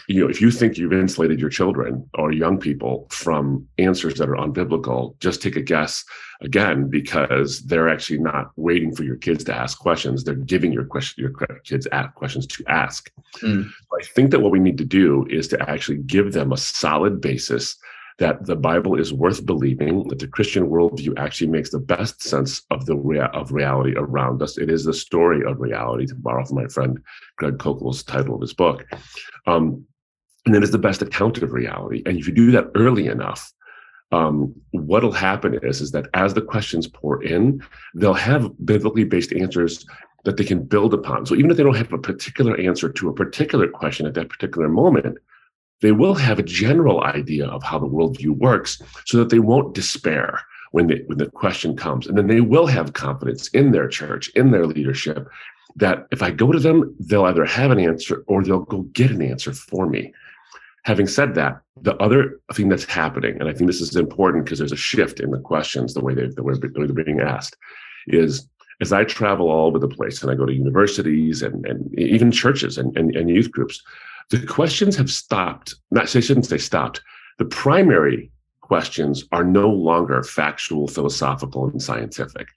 you 0.08 0.20
know, 0.20 0.28
if 0.28 0.40
you 0.40 0.50
think 0.50 0.76
you've 0.76 0.92
insulated 0.92 1.40
your 1.40 1.50
children 1.50 2.08
or 2.14 2.32
young 2.32 2.58
people 2.58 3.06
from 3.10 3.66
answers 3.78 4.14
that 4.14 4.28
are 4.28 4.36
unbiblical, 4.36 5.19
just 5.20 5.42
take 5.42 5.56
a 5.56 5.62
guess 5.62 6.04
again 6.40 6.88
because 6.88 7.60
they're 7.62 7.88
actually 7.88 8.19
not 8.19 8.50
waiting 8.56 8.94
for 8.94 9.04
your 9.04 9.16
kids 9.16 9.44
to 9.44 9.54
ask 9.54 9.78
questions; 9.78 10.25
they're 10.25 10.34
giving 10.34 10.72
your 10.72 10.84
question 10.84 11.22
your 11.22 11.32
kids 11.64 11.86
questions 12.14 12.46
to 12.46 12.64
ask. 12.69 13.10
Mm. 13.36 13.70
I 13.98 14.04
think 14.04 14.30
that 14.30 14.40
what 14.40 14.52
we 14.52 14.58
need 14.58 14.78
to 14.78 14.84
do 14.84 15.26
is 15.30 15.48
to 15.48 15.70
actually 15.70 15.98
give 15.98 16.32
them 16.32 16.52
a 16.52 16.56
solid 16.56 17.20
basis 17.20 17.76
that 18.19 18.44
the 18.47 18.56
Bible 18.56 18.99
is 18.99 19.12
worth 19.12 19.47
believing, 19.47 20.09
that 20.09 20.19
the 20.19 20.26
Christian 20.26 20.69
worldview 20.69 21.17
actually 21.17 21.47
makes 21.47 21.70
the 21.70 21.79
best 21.79 22.20
sense 22.23 22.62
of 22.70 22.85
the 22.87 22.97
rea- 22.97 23.31
of 23.32 23.53
reality 23.53 23.94
around 23.97 24.43
us. 24.43 24.59
It 24.59 24.70
is 24.70 24.85
the 24.85 24.93
story 24.93 25.44
of 25.44 25.61
reality, 25.61 26.06
to 26.06 26.15
borrow 26.17 26.44
from 26.44 26.56
my 26.56 26.67
friend 26.67 27.00
Greg 27.37 27.59
Koukl's 27.59 28.03
title 28.03 28.35
of 28.35 28.41
his 28.41 28.55
book. 28.55 28.85
Um, 29.47 29.85
and 30.47 30.55
then 30.55 30.62
it's 30.62 30.73
the 30.73 30.79
best 30.79 31.03
account 31.03 31.38
of 31.38 31.53
reality. 31.53 32.03
And 32.06 32.19
if 32.19 32.26
you 32.26 32.35
do 32.35 32.50
that 32.53 32.70
early 32.75 33.06
enough, 33.06 33.53
um, 34.11 34.55
what'll 34.70 35.12
happen 35.12 35.59
is, 35.62 35.81
is 35.81 35.91
that 35.93 36.09
as 36.15 36.35
the 36.35 36.41
questions 36.41 36.88
pour 36.88 37.23
in, 37.23 37.62
they'll 37.94 38.15
have 38.15 38.50
biblically 38.65 39.05
based 39.05 39.32
answers 39.32 39.85
that 40.25 40.37
they 40.37 40.44
can 40.44 40.62
build 40.62 40.94
upon. 40.94 41.26
So 41.26 41.35
even 41.37 41.50
if 41.50 41.56
they 41.56 41.62
don't 41.62 41.76
have 41.76 41.93
a 41.93 41.99
particular 41.99 42.59
answer 42.59 42.88
to 42.88 43.09
a 43.09 43.12
particular 43.12 43.69
question 43.69 44.06
at 44.06 44.15
that 44.15 44.31
particular 44.31 44.69
moment, 44.69 45.19
they 45.80 45.92
will 45.92 46.14
have 46.14 46.38
a 46.38 46.42
general 46.42 47.04
idea 47.04 47.46
of 47.46 47.62
how 47.62 47.78
the 47.78 47.86
worldview 47.86 48.36
works 48.36 48.80
so 49.06 49.19
that 49.19 49.30
they 49.30 49.38
won't 49.38 49.75
despair 49.75 50.40
when, 50.72 50.86
they, 50.88 51.02
when 51.06 51.19
the 51.19 51.30
question 51.30 51.76
comes. 51.76 52.06
And 52.06 52.19
then 52.19 52.26
they 52.26 52.40
will 52.40 52.66
have 52.66 52.92
confidence 52.92 53.48
in 53.48 53.70
their 53.70 53.88
church, 53.88 54.28
in 54.30 54.50
their 54.50 54.66
leadership, 54.66 55.28
that 55.76 56.06
if 56.10 56.22
I 56.22 56.30
go 56.30 56.50
to 56.52 56.58
them, 56.58 56.94
they'll 56.98 57.25
either 57.25 57.44
have 57.44 57.70
an 57.70 57.78
answer 57.78 58.25
or 58.26 58.42
they'll 58.42 58.60
go 58.60 58.82
get 58.92 59.10
an 59.10 59.22
answer 59.22 59.52
for 59.52 59.86
me. 59.86 60.12
Having 60.84 61.08
said 61.08 61.34
that, 61.34 61.60
the 61.81 61.96
other 61.96 62.40
thing 62.54 62.69
that's 62.69 62.84
happening, 62.84 63.38
and 63.38 63.48
I 63.48 63.52
think 63.52 63.69
this 63.69 63.81
is 63.81 63.94
important 63.94 64.44
because 64.44 64.58
there's 64.58 64.72
a 64.72 64.76
shift 64.76 65.20
in 65.20 65.31
the 65.31 65.38
questions, 65.38 65.94
the 65.94 66.00
way, 66.00 66.14
they, 66.14 66.26
the 66.26 66.42
way 66.42 66.54
they're 66.54 67.04
being 67.04 67.20
asked, 67.20 67.56
is 68.06 68.48
as 68.81 68.92
I 68.92 69.04
travel 69.04 69.50
all 69.50 69.66
over 69.66 69.78
the 69.78 69.88
place 69.88 70.22
and 70.22 70.31
I 70.31 70.34
go 70.34 70.46
to 70.46 70.52
universities 70.52 71.42
and, 71.42 71.66
and 71.66 71.98
even 71.98 72.31
churches 72.31 72.78
and, 72.78 72.96
and, 72.96 73.14
and 73.14 73.28
youth 73.28 73.50
groups, 73.50 73.82
the 74.30 74.44
questions 74.46 74.96
have 74.96 75.10
stopped. 75.10 75.75
Not 75.90 76.14
I 76.14 76.20
shouldn't 76.20 76.46
say 76.46 76.58
stopped. 76.58 77.00
The 77.38 77.46
primary 77.46 78.30
questions 78.60 79.25
are 79.32 79.44
no 79.44 79.70
longer 79.70 80.22
factual, 80.22 80.86
philosophical, 80.88 81.69
and 81.69 81.82
scientific. 81.82 82.48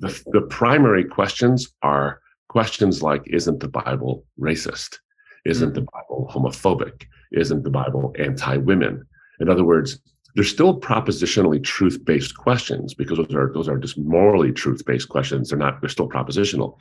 The, 0.00 0.22
the 0.32 0.42
primary 0.42 1.04
questions 1.04 1.72
are 1.82 2.20
questions 2.48 3.02
like 3.02 3.22
Isn't 3.26 3.60
the 3.60 3.68
Bible 3.68 4.24
racist? 4.40 4.98
Isn't 5.44 5.70
mm-hmm. 5.70 5.84
the 5.84 5.88
Bible 5.92 6.30
homophobic? 6.32 7.04
Isn't 7.32 7.62
the 7.62 7.70
Bible 7.70 8.14
anti 8.18 8.56
women? 8.56 9.06
In 9.40 9.48
other 9.48 9.64
words, 9.64 9.98
they're 10.34 10.44
still 10.44 10.80
propositionally 10.80 11.62
truth 11.62 12.04
based 12.04 12.36
questions 12.36 12.92
because 12.92 13.18
those 13.18 13.34
are, 13.34 13.52
those 13.52 13.68
are 13.68 13.78
just 13.78 13.98
morally 13.98 14.52
truth 14.52 14.84
based 14.84 15.08
questions. 15.08 15.50
They're 15.50 15.58
not, 15.58 15.80
they're 15.80 15.88
still 15.88 16.08
propositional. 16.08 16.76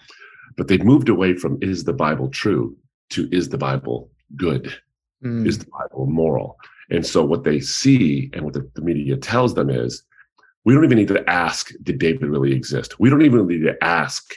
But 0.58 0.68
they've 0.68 0.84
moved 0.84 1.10
away 1.10 1.36
from 1.36 1.60
Is 1.62 1.84
the 1.84 1.94
Bible 1.94 2.30
true 2.30 2.76
to 3.12 3.30
Is 3.32 3.50
the 3.50 3.58
Bible 3.58 4.10
good? 4.36 4.74
Mm. 5.24 5.48
Is 5.48 5.60
the 5.60 5.68
Bible 5.80 6.06
moral? 6.06 6.58
And 6.90 7.06
so 7.06 7.24
what 7.24 7.44
they 7.44 7.60
see 7.60 8.30
and 8.34 8.44
what 8.44 8.54
the, 8.54 8.70
the 8.76 8.82
media 8.82 9.18
tells 9.18 9.54
them 9.54 9.70
is 9.70 10.04
we 10.66 10.74
don't 10.74 10.84
even 10.84 10.98
need 10.98 11.08
to 11.10 11.30
ask, 11.30 11.72
did 11.82 12.00
David 12.00 12.30
really 12.30 12.54
exist? 12.54 13.00
We 13.00 13.10
don't 13.10 13.22
even 13.22 13.48
need 13.48 13.64
to 13.64 13.84
ask, 13.84 14.34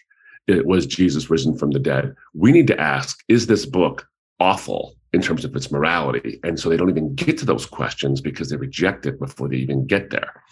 was 0.48 0.86
Jesus 0.86 1.30
risen 1.30 1.56
from 1.56 1.70
the 1.70 1.78
dead? 1.78 2.14
We 2.34 2.52
need 2.52 2.66
to 2.68 2.80
ask, 2.80 3.22
is 3.28 3.46
this 3.46 3.66
book 3.66 4.08
awful 4.40 4.94
in 5.12 5.22
terms 5.22 5.44
of 5.44 5.54
its 5.54 5.70
morality? 5.70 6.40
And 6.44 6.58
so 6.58 6.68
they 6.68 6.76
don't 6.76 6.90
even 6.90 7.14
get 7.14 7.38
to 7.38 7.44
those 7.44 7.66
questions 7.66 8.20
because 8.20 8.50
they 8.50 8.56
reject 8.56 9.06
it 9.06 9.18
before 9.18 9.48
they 9.48 9.56
even 9.56 9.86
get 9.86 10.10
there. 10.10 10.42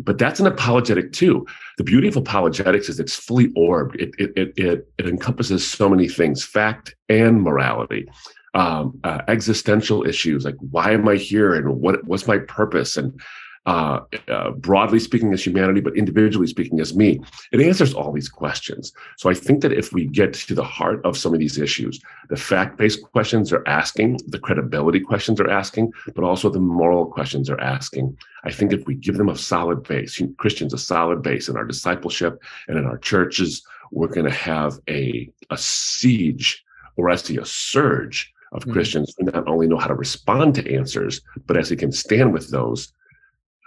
But 0.00 0.18
that's 0.18 0.40
an 0.40 0.46
apologetic 0.46 1.12
too. 1.12 1.46
The 1.78 1.84
beauty 1.84 2.08
of 2.08 2.16
apologetics 2.16 2.88
is 2.88 2.98
it's 2.98 3.14
fully 3.14 3.52
orbed. 3.54 3.94
It, 4.00 4.10
it, 4.18 4.32
it, 4.36 4.52
it, 4.56 4.88
it 4.98 5.06
encompasses 5.06 5.66
so 5.66 5.88
many 5.88 6.08
things, 6.08 6.44
fact 6.44 6.96
and 7.08 7.42
morality 7.42 8.08
um, 8.54 8.98
uh, 9.04 9.20
existential 9.28 10.06
issues 10.06 10.44
like 10.44 10.56
why 10.70 10.92
am 10.92 11.08
I 11.08 11.16
here 11.16 11.54
and 11.54 11.80
what 11.80 12.04
what's 12.04 12.26
my 12.26 12.38
purpose 12.38 12.96
and 12.96 13.20
uh, 13.66 14.00
uh, 14.28 14.50
broadly 14.50 14.98
speaking 14.98 15.32
as 15.32 15.44
humanity, 15.44 15.80
but 15.80 15.96
individually 15.96 16.46
speaking 16.46 16.80
as 16.80 16.94
me, 16.94 17.18
it 17.50 17.62
answers 17.62 17.94
all 17.94 18.12
these 18.12 18.28
questions. 18.28 18.92
So 19.16 19.30
I 19.30 19.34
think 19.34 19.62
that 19.62 19.72
if 19.72 19.90
we 19.90 20.06
get 20.06 20.34
to 20.34 20.54
the 20.54 20.62
heart 20.62 21.00
of 21.04 21.16
some 21.16 21.32
of 21.32 21.40
these 21.40 21.58
issues, 21.58 21.98
the 22.28 22.36
fact-based 22.36 23.02
questions 23.12 23.54
are 23.54 23.66
asking, 23.66 24.18
the 24.26 24.38
credibility 24.38 25.00
questions 25.00 25.40
are 25.40 25.48
asking, 25.48 25.92
but 26.14 26.24
also 26.24 26.50
the 26.50 26.60
moral 26.60 27.06
questions 27.06 27.48
are 27.48 27.60
asking. 27.60 28.16
I 28.44 28.52
think 28.52 28.72
if 28.72 28.86
we 28.86 28.96
give 28.96 29.16
them 29.16 29.30
a 29.30 29.36
solid 29.36 29.82
base, 29.82 30.20
Christians 30.36 30.74
a 30.74 30.78
solid 30.78 31.22
base 31.22 31.48
in 31.48 31.56
our 31.56 31.64
discipleship 31.64 32.42
and 32.68 32.76
in 32.76 32.84
our 32.84 32.98
churches, 32.98 33.66
we're 33.90 34.08
going 34.08 34.26
to 34.26 34.32
have 34.32 34.78
a 34.90 35.30
a 35.50 35.56
siege 35.56 36.62
or 36.96 37.10
actually 37.10 37.38
a 37.38 37.44
surge 37.44 38.33
of 38.54 38.62
mm-hmm. 38.62 38.72
Christians 38.72 39.14
who 39.18 39.24
not 39.24 39.46
only 39.46 39.66
know 39.66 39.76
how 39.76 39.88
to 39.88 39.94
respond 39.94 40.54
to 40.54 40.74
answers, 40.74 41.20
but 41.46 41.56
actually 41.56 41.76
can 41.76 41.92
stand 41.92 42.32
with 42.32 42.50
those 42.50 42.92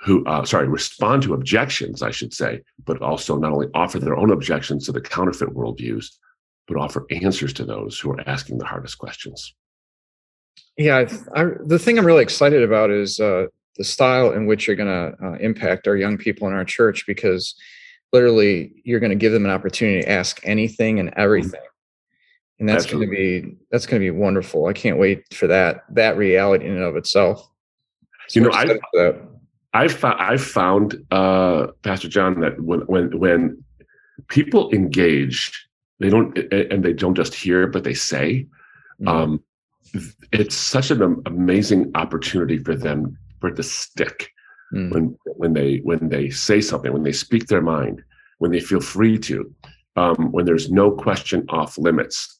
who, 0.03 0.25
uh, 0.25 0.45
sorry, 0.45 0.67
respond 0.67 1.23
to 1.23 1.33
objections, 1.33 2.01
I 2.01 2.11
should 2.11 2.33
say, 2.33 2.61
but 2.85 3.01
also 3.01 3.37
not 3.37 3.51
only 3.51 3.67
offer 3.73 3.99
their 3.99 4.17
own 4.17 4.31
objections 4.31 4.85
to 4.85 4.91
the 4.91 5.01
counterfeit 5.01 5.49
worldviews, 5.49 6.07
but 6.67 6.77
offer 6.77 7.05
answers 7.11 7.53
to 7.53 7.65
those 7.65 7.99
who 7.99 8.11
are 8.11 8.29
asking 8.29 8.57
the 8.57 8.65
hardest 8.65 8.97
questions. 8.97 9.53
Yeah, 10.77 11.05
I, 11.35 11.45
the 11.65 11.79
thing 11.79 11.97
I'm 11.97 12.05
really 12.05 12.21
excited 12.21 12.61
about 12.61 12.91
is 12.91 13.19
uh, 13.19 13.47
the 13.77 13.83
style 13.83 14.31
in 14.31 14.45
which 14.45 14.67
you're 14.67 14.75
going 14.75 14.87
to 14.87 15.25
uh, 15.25 15.33
impact 15.39 15.87
our 15.87 15.95
young 15.95 16.17
people 16.17 16.47
in 16.47 16.53
our 16.53 16.65
church 16.65 17.05
because 17.07 17.55
literally 18.13 18.71
you're 18.83 18.99
going 18.99 19.09
to 19.09 19.15
give 19.15 19.33
them 19.33 19.45
an 19.45 19.51
opportunity 19.51 20.01
to 20.01 20.09
ask 20.09 20.39
anything 20.43 20.99
and 20.99 21.11
everything 21.17 21.59
and 22.59 22.67
that's 22.67 22.85
going 22.85 23.07
to 23.07 23.09
be 23.09 23.55
that's 23.71 23.85
going 23.85 24.01
to 24.01 24.05
be 24.05 24.11
wonderful. 24.11 24.65
I 24.67 24.73
can't 24.73 24.97
wait 24.97 25.33
for 25.33 25.47
that 25.47 25.83
that 25.91 26.17
reality 26.17 26.65
in 26.65 26.73
and 26.73 26.83
of 26.83 26.95
itself. 26.95 27.47
So 28.29 28.39
you 28.39 28.45
know, 28.45 28.53
I 28.53 28.77
I've 29.73 29.93
found 29.93 30.19
I've 30.19 30.43
found 30.43 31.05
uh, 31.11 31.67
Pastor 31.83 32.07
John 32.07 32.39
that 32.41 32.59
when 32.61 32.81
when 32.81 33.17
when 33.19 33.63
people 34.27 34.71
engage, 34.71 35.67
they 35.99 36.09
don't 36.09 36.37
and 36.51 36.83
they 36.83 36.93
don't 36.93 37.15
just 37.15 37.35
hear, 37.35 37.67
but 37.67 37.83
they 37.83 37.93
say. 37.93 38.47
Mm-hmm. 39.01 39.07
Um, 39.07 39.43
it's 40.31 40.55
such 40.55 40.91
an 40.91 41.21
amazing 41.25 41.91
opportunity 41.95 42.57
for 42.57 42.75
them 42.75 43.17
for 43.39 43.49
it 43.49 43.55
to 43.55 43.63
stick 43.63 44.31
mm. 44.73 44.91
when 44.91 45.17
when 45.25 45.53
they 45.53 45.77
when 45.77 46.09
they 46.09 46.29
say 46.29 46.61
something, 46.61 46.91
when 46.91 47.03
they 47.03 47.11
speak 47.11 47.47
their 47.47 47.61
mind, 47.61 48.03
when 48.39 48.51
they 48.51 48.59
feel 48.59 48.81
free 48.81 49.17
to, 49.19 49.53
um, 49.95 50.31
when 50.31 50.45
there's 50.45 50.71
no 50.71 50.91
question 50.91 51.45
off 51.49 51.77
limits, 51.77 52.36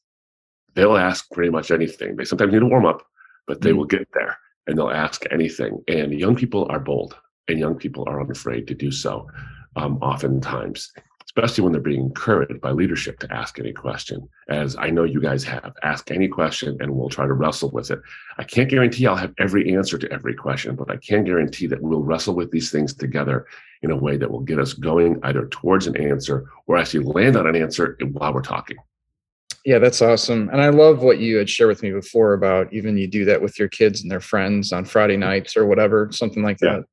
they'll 0.78 0.96
ask 0.96 1.30
pretty 1.32 1.50
much 1.50 1.72
anything. 1.72 2.16
They 2.16 2.24
sometimes 2.24 2.54
need 2.54 2.60
to 2.60 2.68
warm 2.68 2.86
up, 2.86 3.02
but 3.48 3.62
they 3.62 3.72
mm. 3.72 3.78
will 3.78 3.86
get 3.86 4.08
there 4.14 4.38
and 4.68 4.78
they'll 4.78 4.92
ask 4.92 5.24
anything. 5.32 5.84
And 5.88 6.14
young 6.14 6.36
people 6.36 6.68
are 6.70 6.80
bold, 6.80 7.16
and 7.48 7.58
young 7.58 7.76
people 7.76 8.04
are 8.08 8.22
unafraid 8.22 8.68
to 8.68 8.76
do 8.76 8.92
so. 8.92 9.28
Um, 9.76 9.98
oftentimes, 9.98 10.94
especially 11.26 11.64
when 11.64 11.74
they're 11.74 11.82
being 11.82 12.02
encouraged 12.02 12.62
by 12.62 12.72
leadership 12.72 13.20
to 13.20 13.34
ask 13.34 13.60
any 13.60 13.74
question, 13.74 14.28
as 14.50 14.76
I 14.78 14.90
know 14.92 15.04
you 15.04 15.20
guys 15.20 15.44
have. 15.46 15.74
Ask 15.84 16.12
any 16.12 16.28
question 16.28 16.78
and 16.80 16.92
we'll 16.92 17.10
try 17.10 17.26
to 17.26 17.34
wrestle 17.34 17.72
with 17.72 17.90
it. 17.90 18.00
I 18.38 18.44
can't 18.44 18.70
guarantee 18.70 19.08
I'll 19.08 19.16
have 19.16 19.34
every 19.40 19.74
answer 19.76 19.98
to 19.98 20.12
every 20.12 20.36
question, 20.36 20.76
but 20.76 20.92
I 20.92 20.98
can 20.98 21.24
guarantee 21.24 21.68
that 21.68 21.82
we'll 21.82 22.04
wrestle 22.04 22.36
with 22.36 22.52
these 22.52 22.72
things 22.72 22.94
together 22.94 23.46
in 23.82 23.92
a 23.92 23.98
way 23.98 24.18
that 24.18 24.30
will 24.30 24.42
get 24.42 24.60
us 24.60 24.74
going 24.74 25.20
either 25.24 25.48
towards 25.48 25.88
an 25.88 25.98
answer 25.98 26.46
or 26.66 26.78
actually 26.78 27.06
land 27.06 27.36
on 27.36 27.48
an 27.48 27.56
answer 27.56 27.98
while 28.12 28.34
we're 28.34 28.42
talking. 28.42 28.78
Yeah, 29.68 29.80
that's 29.80 30.02
awesome. 30.02 30.48
And 30.48 30.62
I 30.62 30.70
love 30.70 31.04
what 31.04 31.20
you 31.20 31.36
had 31.36 31.50
shared 31.50 31.68
with 31.68 31.84
me 31.84 31.92
before 31.92 32.32
about 32.32 32.72
even 32.72 32.98
you 32.98 33.06
do 33.06 33.26
that 33.26 33.42
with 33.42 33.60
your 33.60 33.68
kids 33.68 34.02
and 34.02 34.10
their 34.10 34.22
friends 34.22 34.72
on 34.72 34.86
Friday 34.86 35.18
nights 35.18 35.58
or 35.58 35.66
whatever, 35.66 36.08
something 36.14 36.42
like 36.42 36.60
that. 36.60 36.86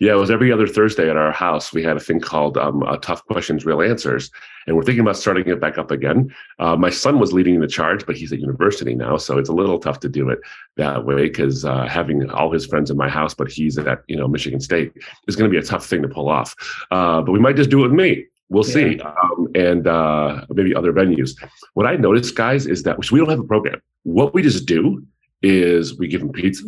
Yeah, 0.00 0.12
it 0.12 0.16
was 0.16 0.30
every 0.30 0.50
other 0.50 0.66
Thursday 0.66 1.10
at 1.10 1.18
our 1.18 1.32
house. 1.32 1.74
We 1.74 1.82
had 1.82 1.98
a 1.98 2.00
thing 2.00 2.20
called 2.20 2.56
um, 2.56 2.82
uh, 2.82 2.96
Tough 2.96 3.22
Questions, 3.26 3.66
Real 3.66 3.82
Answers. 3.82 4.30
And 4.66 4.74
we're 4.74 4.84
thinking 4.84 5.02
about 5.02 5.18
starting 5.18 5.46
it 5.46 5.60
back 5.60 5.76
up 5.76 5.90
again. 5.90 6.34
Uh, 6.58 6.76
my 6.76 6.88
son 6.88 7.18
was 7.18 7.34
leading 7.34 7.60
the 7.60 7.68
charge, 7.68 8.06
but 8.06 8.16
he's 8.16 8.32
at 8.32 8.40
university 8.40 8.94
now. 8.94 9.18
So 9.18 9.36
it's 9.36 9.50
a 9.50 9.54
little 9.54 9.78
tough 9.78 10.00
to 10.00 10.08
do 10.08 10.30
it 10.30 10.38
that 10.78 11.04
way 11.04 11.28
because 11.28 11.66
uh, 11.66 11.86
having 11.86 12.30
all 12.30 12.50
his 12.50 12.64
friends 12.64 12.90
in 12.90 12.96
my 12.96 13.10
house, 13.10 13.34
but 13.34 13.50
he's 13.50 13.76
at 13.76 14.02
you 14.06 14.16
know 14.16 14.28
Michigan 14.28 14.60
State, 14.60 14.94
is 15.28 15.36
going 15.36 15.50
to 15.50 15.54
be 15.54 15.62
a 15.62 15.68
tough 15.68 15.84
thing 15.84 16.00
to 16.00 16.08
pull 16.08 16.30
off. 16.30 16.54
Uh, 16.90 17.20
but 17.20 17.32
we 17.32 17.38
might 17.38 17.56
just 17.56 17.68
do 17.68 17.80
it 17.80 17.88
with 17.88 17.92
me. 17.92 18.24
We'll 18.48 18.62
see. 18.62 19.00
Um, 19.00 19.48
and 19.54 19.86
uh, 19.86 20.44
maybe 20.50 20.74
other 20.74 20.92
venues. 20.92 21.30
What 21.74 21.86
I 21.86 21.96
noticed, 21.96 22.34
guys, 22.34 22.66
is 22.66 22.82
that 22.84 23.10
we 23.10 23.18
don't 23.18 23.30
have 23.30 23.40
a 23.40 23.44
program. 23.44 23.80
What 24.02 24.34
we 24.34 24.42
just 24.42 24.66
do 24.66 25.04
is 25.42 25.98
we 25.98 26.08
give 26.08 26.20
them 26.20 26.32
pizza 26.32 26.64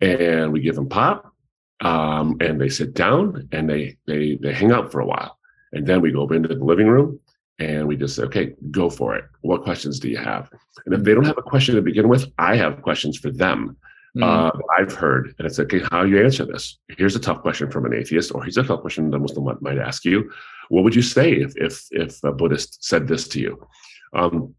and 0.00 0.52
we 0.52 0.60
give 0.60 0.74
them 0.74 0.88
pop 0.88 1.32
um, 1.80 2.36
and 2.40 2.60
they 2.60 2.68
sit 2.68 2.94
down 2.94 3.48
and 3.52 3.68
they 3.68 3.96
they 4.06 4.38
they 4.40 4.52
hang 4.52 4.72
out 4.72 4.90
for 4.90 5.00
a 5.00 5.06
while, 5.06 5.38
and 5.72 5.86
then 5.86 6.00
we 6.00 6.10
go 6.10 6.26
into 6.28 6.48
the 6.48 6.54
living 6.54 6.86
room 6.86 7.20
and 7.58 7.86
we 7.86 7.96
just 7.96 8.16
say, 8.16 8.22
okay, 8.22 8.54
go 8.70 8.90
for 8.90 9.16
it. 9.16 9.24
What 9.40 9.62
questions 9.62 9.98
do 9.98 10.08
you 10.08 10.18
have? 10.18 10.50
And 10.84 10.94
if 10.94 11.02
they 11.04 11.14
don't 11.14 11.24
have 11.24 11.38
a 11.38 11.42
question 11.42 11.74
to 11.74 11.82
begin 11.82 12.08
with, 12.08 12.30
I 12.38 12.56
have 12.56 12.82
questions 12.82 13.16
for 13.16 13.30
them. 13.30 13.76
Mm. 14.16 14.22
Uh, 14.22 14.50
I've 14.78 14.92
heard, 14.92 15.34
and 15.38 15.46
it's 15.46 15.58
okay. 15.60 15.80
How 15.90 16.02
you 16.04 16.22
answer 16.22 16.44
this? 16.44 16.78
Here's 16.88 17.16
a 17.16 17.18
tough 17.18 17.40
question 17.40 17.70
from 17.70 17.86
an 17.86 17.94
atheist, 17.94 18.34
or 18.34 18.42
here's 18.42 18.58
a 18.58 18.62
tough 18.62 18.80
question 18.80 19.10
that 19.10 19.16
a 19.16 19.20
Muslim 19.20 19.58
might 19.60 19.78
ask 19.78 20.04
you. 20.04 20.30
What 20.68 20.84
would 20.84 20.94
you 20.94 21.02
say 21.02 21.32
if 21.32 21.52
if 21.56 21.86
if 21.90 22.22
a 22.24 22.32
Buddhist 22.32 22.84
said 22.84 23.08
this 23.08 23.28
to 23.28 23.40
you? 23.40 23.66
Um, 24.14 24.54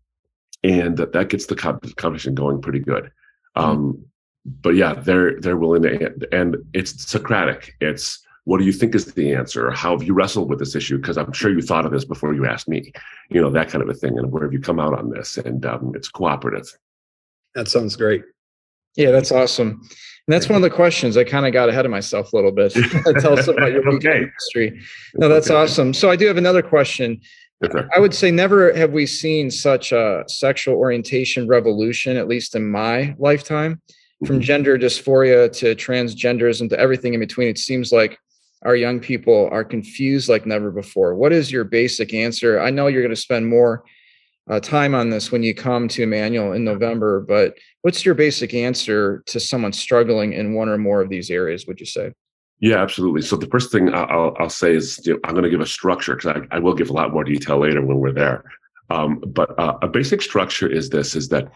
and 0.64 0.98
that, 0.98 1.14
that 1.14 1.30
gets 1.30 1.46
the 1.46 1.56
conversation 1.56 2.36
going 2.36 2.62
pretty 2.62 2.80
good. 2.80 3.12
Hmm. 3.56 3.64
Um, 3.64 4.06
but 4.46 4.76
yeah, 4.76 4.94
they're 4.94 5.40
they're 5.40 5.58
willing 5.58 5.84
to, 5.84 6.28
and 6.32 6.58
it's 6.74 7.06
Socratic. 7.06 7.76
It's 7.82 8.24
what 8.46 8.60
do 8.60 8.66
you 8.66 8.72
think 8.72 8.96
is 8.96 9.14
the 9.14 9.34
answer? 9.34 9.72
How 9.72 9.92
have 9.92 10.08
you 10.08 10.14
wrestled 10.14 10.50
with 10.50 10.60
this 10.60 10.74
issue? 10.74 10.98
Because 10.98 11.18
I'm 11.18 11.34
sure 11.34 11.52
you 11.52 11.62
thought 11.62 11.86
of 11.86 11.92
this 11.92 12.06
before 12.06 12.34
you 12.34 12.46
asked 12.46 12.70
me, 12.70 12.94
you 13.30 13.42
know, 13.42 13.50
that 13.50 13.68
kind 13.68 13.82
of 13.82 13.90
a 13.90 13.94
thing. 13.94 14.18
And 14.18 14.32
where 14.32 14.44
have 14.44 14.54
you 14.54 14.62
come 14.62 14.80
out 14.80 14.98
on 14.98 15.10
this? 15.10 15.38
And 15.38 15.66
um, 15.66 15.92
it's 15.96 16.08
cooperative. 16.08 16.74
That 17.56 17.68
sounds 17.68 17.98
great. 17.98 18.24
Yeah, 18.98 19.12
that's 19.12 19.32
awesome. 19.32 19.70
And 19.70 20.34
that's 20.34 20.50
one 20.50 20.58
of 20.58 20.62
the 20.62 20.76
questions 20.76 21.16
I 21.16 21.24
kind 21.24 21.46
of 21.46 21.54
got 21.54 21.70
ahead 21.70 21.86
of 21.86 21.92
myself 21.92 22.34
a 22.34 22.36
little 22.36 22.52
bit. 22.52 22.74
Tell 23.22 23.40
us 23.40 23.48
about 23.48 23.72
your 23.72 23.88
okay. 23.96 24.26
history. 24.40 24.82
No, 25.16 25.30
that's 25.30 25.50
okay. 25.50 25.58
awesome. 25.58 25.94
So 25.94 26.12
I 26.12 26.18
do 26.18 26.28
have 26.28 26.36
another 26.36 26.62
question. 26.62 27.22
Okay. 27.64 27.88
I 27.96 28.00
would 28.00 28.14
say 28.14 28.30
never 28.30 28.74
have 28.74 28.92
we 28.92 29.06
seen 29.06 29.50
such 29.50 29.94
a 29.94 30.26
sexual 30.28 30.76
orientation 30.76 31.48
revolution, 31.48 32.18
at 32.18 32.28
least 32.28 32.56
in 32.56 32.70
my 32.70 33.16
lifetime 33.18 33.82
from 34.26 34.38
mm-hmm. 34.38 34.44
gender 34.44 34.78
dysphoria 34.78 35.52
to 35.52 35.76
transgenderism 35.76 36.70
to 36.70 36.80
everything 36.80 37.14
in 37.14 37.20
between 37.20 37.48
it 37.48 37.58
seems 37.58 37.92
like 37.92 38.18
our 38.64 38.76
young 38.76 39.00
people 39.00 39.48
are 39.52 39.64
confused 39.64 40.28
like 40.28 40.46
never 40.46 40.72
before 40.72 41.14
what 41.14 41.32
is 41.32 41.52
your 41.52 41.64
basic 41.64 42.14
answer 42.14 42.60
i 42.60 42.72
know 42.72 42.88
you're 42.88 43.04
going 43.04 43.14
to 43.14 43.22
spend 43.22 43.48
more 43.48 43.84
uh, 44.50 44.60
time 44.60 44.96
on 44.96 45.10
this 45.10 45.32
when 45.32 45.44
you 45.44 45.54
come 45.54 45.88
to 45.88 46.04
emmanuel 46.04 46.54
in 46.54 46.64
november 46.64 47.22
but 47.22 47.56
what's 47.82 48.06
your 48.06 48.16
basic 48.16 48.54
answer 48.54 49.24
to 49.26 49.40
someone 49.40 49.74
struggling 49.74 50.34
in 50.34 50.54
one 50.54 50.70
or 50.70 50.78
more 50.78 51.02
of 51.02 51.10
these 51.10 51.30
areas 51.30 51.66
would 51.68 51.80
you 51.80 51.86
say 51.86 52.12
yeah, 52.60 52.82
absolutely. 52.82 53.22
So 53.22 53.36
the 53.36 53.48
first 53.48 53.72
thing 53.72 53.94
I'll, 53.94 54.36
I'll 54.40 54.50
say 54.50 54.76
is 54.76 55.06
you 55.06 55.14
know, 55.14 55.20
I'm 55.24 55.34
going 55.34 55.44
to 55.44 55.50
give 55.50 55.62
a 55.62 55.66
structure 55.68 56.16
because 56.16 56.36
I, 56.52 56.56
I, 56.56 56.60
will 56.60 56.74
give 56.74 56.90
a 56.90 56.94
lot 56.94 57.14
more 57.14 57.24
detail 57.24 57.60
later 57.60 57.86
when 57.86 57.98
we're 57.98 58.14
there. 58.14 58.44
Um, 58.90 59.20
but 59.28 59.58
uh, 59.60 59.78
a 59.82 59.88
basic 59.88 60.22
structure 60.24 60.68
is 60.68 60.90
this: 60.90 61.16
is 61.16 61.30
that 61.30 61.52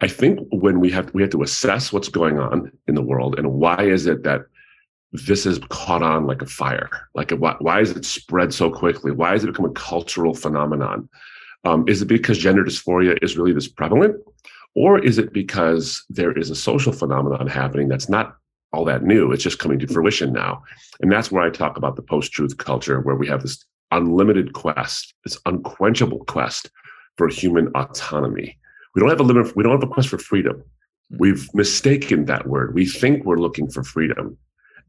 I 0.00 0.08
think 0.08 0.40
when 0.50 0.80
we 0.80 0.90
have 0.90 1.12
we 1.12 1.22
have 1.22 1.30
to 1.32 1.42
assess 1.42 1.92
what's 1.92 2.08
going 2.08 2.38
on 2.38 2.72
in 2.86 2.94
the 2.94 3.02
world 3.02 3.38
and 3.38 3.52
why 3.52 3.82
is 3.82 4.06
it 4.06 4.22
that 4.22 4.42
this 5.12 5.44
has 5.44 5.58
caught 5.68 6.02
on 6.02 6.26
like 6.26 6.40
a 6.42 6.46
fire? 6.46 6.90
Like 7.14 7.32
why, 7.32 7.56
why 7.58 7.80
is 7.80 7.90
it 7.90 8.04
spread 8.04 8.54
so 8.54 8.70
quickly? 8.70 9.12
Why 9.12 9.32
has 9.32 9.44
it 9.44 9.48
become 9.48 9.66
a 9.66 9.72
cultural 9.72 10.34
phenomenon? 10.34 11.08
Um, 11.64 11.84
is 11.88 12.02
it 12.02 12.06
because 12.06 12.38
gender 12.38 12.64
dysphoria 12.64 13.18
is 13.22 13.36
really 13.36 13.52
this 13.52 13.68
prevalent, 13.68 14.16
or 14.74 14.98
is 14.98 15.18
it 15.18 15.32
because 15.32 16.04
there 16.08 16.36
is 16.36 16.50
a 16.50 16.54
social 16.54 16.92
phenomenon 16.92 17.46
happening 17.46 17.88
that's 17.88 18.08
not 18.08 18.36
all 18.72 18.84
that 18.84 19.02
new? 19.02 19.32
It's 19.32 19.42
just 19.42 19.58
coming 19.58 19.78
to 19.80 19.86
fruition 19.86 20.32
now, 20.32 20.62
and 21.00 21.10
that's 21.10 21.32
where 21.32 21.42
I 21.42 21.50
talk 21.50 21.76
about 21.76 21.96
the 21.96 22.02
post-truth 22.02 22.58
culture, 22.58 23.00
where 23.00 23.16
we 23.16 23.26
have 23.28 23.42
this 23.42 23.64
unlimited 23.90 24.52
quest, 24.52 25.14
this 25.24 25.38
unquenchable 25.46 26.24
quest 26.26 26.70
for 27.16 27.28
human 27.28 27.68
autonomy 27.74 28.58
we 28.96 29.00
don't 29.00 29.10
have 29.10 29.20
a 29.20 29.24
limit. 29.24 29.54
We 29.54 29.62
don't 29.62 29.72
have 29.72 29.88
a 29.88 29.92
quest 29.92 30.08
for 30.08 30.18
freedom. 30.18 30.64
Hmm. 31.10 31.16
We've 31.18 31.54
mistaken 31.54 32.24
that 32.24 32.48
word. 32.48 32.74
We 32.74 32.86
think 32.86 33.24
we're 33.24 33.36
looking 33.36 33.70
for 33.70 33.84
freedom 33.84 34.38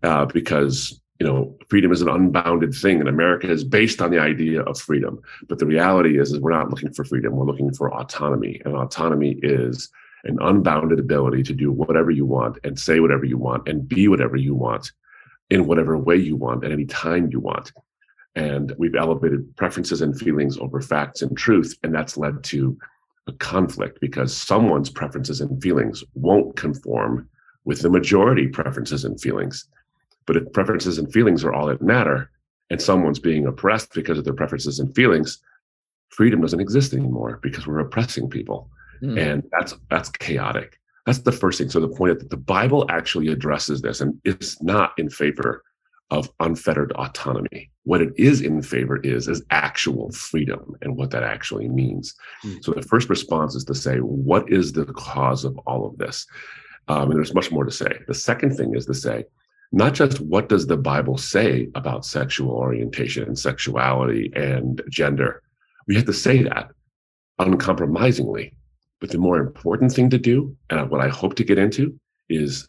uh, 0.01 0.25
because 0.25 0.99
you 1.19 1.25
know 1.25 1.55
freedom 1.69 1.91
is 1.91 2.01
an 2.01 2.09
unbounded 2.09 2.73
thing, 2.73 2.99
and 2.99 3.09
America 3.09 3.49
is 3.49 3.63
based 3.63 4.01
on 4.01 4.11
the 4.11 4.19
idea 4.19 4.61
of 4.61 4.79
freedom. 4.79 5.19
But 5.47 5.59
the 5.59 5.65
reality 5.65 6.19
is, 6.19 6.31
is 6.31 6.39
we're 6.39 6.51
not 6.51 6.69
looking 6.69 6.93
for 6.93 7.03
freedom. 7.03 7.35
We're 7.35 7.45
looking 7.45 7.73
for 7.73 7.93
autonomy, 7.93 8.61
and 8.65 8.75
autonomy 8.75 9.39
is 9.41 9.89
an 10.23 10.37
unbounded 10.41 10.99
ability 10.99 11.43
to 11.43 11.53
do 11.53 11.71
whatever 11.71 12.11
you 12.11 12.25
want 12.25 12.57
and 12.63 12.77
say 12.77 12.99
whatever 12.99 13.25
you 13.25 13.37
want 13.37 13.67
and 13.67 13.87
be 13.87 14.07
whatever 14.07 14.35
you 14.35 14.55
want 14.55 14.91
in 15.49 15.65
whatever 15.65 15.97
way 15.97 16.15
you 16.15 16.35
want 16.35 16.65
at 16.65 16.71
any 16.71 16.85
time 16.85 17.29
you 17.31 17.39
want. 17.39 17.71
And 18.35 18.73
we've 18.77 18.95
elevated 18.95 19.55
preferences 19.55 20.01
and 20.01 20.17
feelings 20.17 20.57
over 20.57 20.81
facts 20.81 21.21
and 21.21 21.35
truth, 21.37 21.75
and 21.83 21.93
that's 21.93 22.17
led 22.17 22.43
to 22.45 22.77
a 23.27 23.33
conflict 23.33 23.99
because 23.99 24.35
someone's 24.35 24.89
preferences 24.89 25.41
and 25.41 25.61
feelings 25.61 26.03
won't 26.13 26.55
conform 26.55 27.27
with 27.65 27.81
the 27.81 27.89
majority 27.89 28.47
preferences 28.47 29.05
and 29.05 29.19
feelings. 29.19 29.67
But 30.27 30.37
if 30.37 30.53
preferences 30.53 30.99
and 30.99 31.11
feelings 31.11 31.43
are 31.43 31.53
all 31.53 31.67
that 31.67 31.81
matter, 31.81 32.29
and 32.69 32.81
someone's 32.81 33.19
being 33.19 33.45
oppressed 33.47 33.93
because 33.93 34.17
of 34.17 34.25
their 34.25 34.33
preferences 34.33 34.79
and 34.79 34.93
feelings, 34.93 35.39
freedom 36.09 36.41
doesn't 36.41 36.59
exist 36.59 36.93
anymore 36.93 37.39
because 37.41 37.65
we're 37.65 37.79
oppressing 37.79 38.29
people. 38.29 38.69
Mm. 39.01 39.19
And 39.19 39.43
that's 39.51 39.73
that's 39.89 40.09
chaotic. 40.09 40.79
That's 41.05 41.19
the 41.19 41.31
first 41.31 41.57
thing. 41.57 41.69
So 41.69 41.79
the 41.79 41.87
point 41.87 42.19
that 42.19 42.29
the 42.29 42.37
Bible 42.37 42.85
actually 42.89 43.29
addresses 43.29 43.81
this 43.81 44.01
and 44.01 44.19
it's 44.25 44.61
not 44.61 44.93
in 44.97 45.09
favor 45.09 45.63
of 46.09 46.29
unfettered 46.39 46.91
autonomy. 46.93 47.69
What 47.83 48.01
it 48.01 48.13
is 48.17 48.41
in 48.41 48.61
favor 48.61 48.97
is 48.97 49.27
is 49.27 49.43
actual 49.51 50.11
freedom 50.11 50.75
and 50.81 50.95
what 50.97 51.11
that 51.11 51.23
actually 51.23 51.69
means. 51.69 52.15
Mm. 52.43 52.63
So 52.63 52.71
the 52.71 52.81
first 52.81 53.09
response 53.09 53.55
is 53.55 53.63
to 53.65 53.75
say, 53.75 53.97
what 53.99 54.51
is 54.51 54.73
the 54.73 54.85
cause 54.85 55.45
of 55.45 55.57
all 55.59 55.85
of 55.85 55.97
this? 55.97 56.25
Um, 56.89 57.11
and 57.11 57.17
there's 57.17 57.33
much 57.33 57.51
more 57.51 57.65
to 57.65 57.71
say. 57.71 57.99
The 58.07 58.13
second 58.13 58.55
thing 58.55 58.75
is 58.75 58.85
to 58.85 58.93
say, 58.93 59.25
not 59.71 59.93
just 59.93 60.19
what 60.19 60.49
does 60.49 60.67
the 60.67 60.77
Bible 60.77 61.17
say 61.17 61.69
about 61.75 62.05
sexual 62.05 62.51
orientation 62.51 63.23
and 63.23 63.37
sexuality 63.37 64.31
and 64.35 64.81
gender. 64.89 65.43
We 65.87 65.95
have 65.95 66.05
to 66.05 66.13
say 66.13 66.43
that 66.43 66.71
uncompromisingly. 67.39 68.53
But 68.99 69.11
the 69.11 69.17
more 69.17 69.37
important 69.37 69.91
thing 69.91 70.09
to 70.09 70.17
do, 70.17 70.55
and 70.69 70.89
what 70.89 71.01
I 71.01 71.09
hope 71.09 71.35
to 71.35 71.43
get 71.43 71.59
into, 71.59 71.99
is 72.29 72.67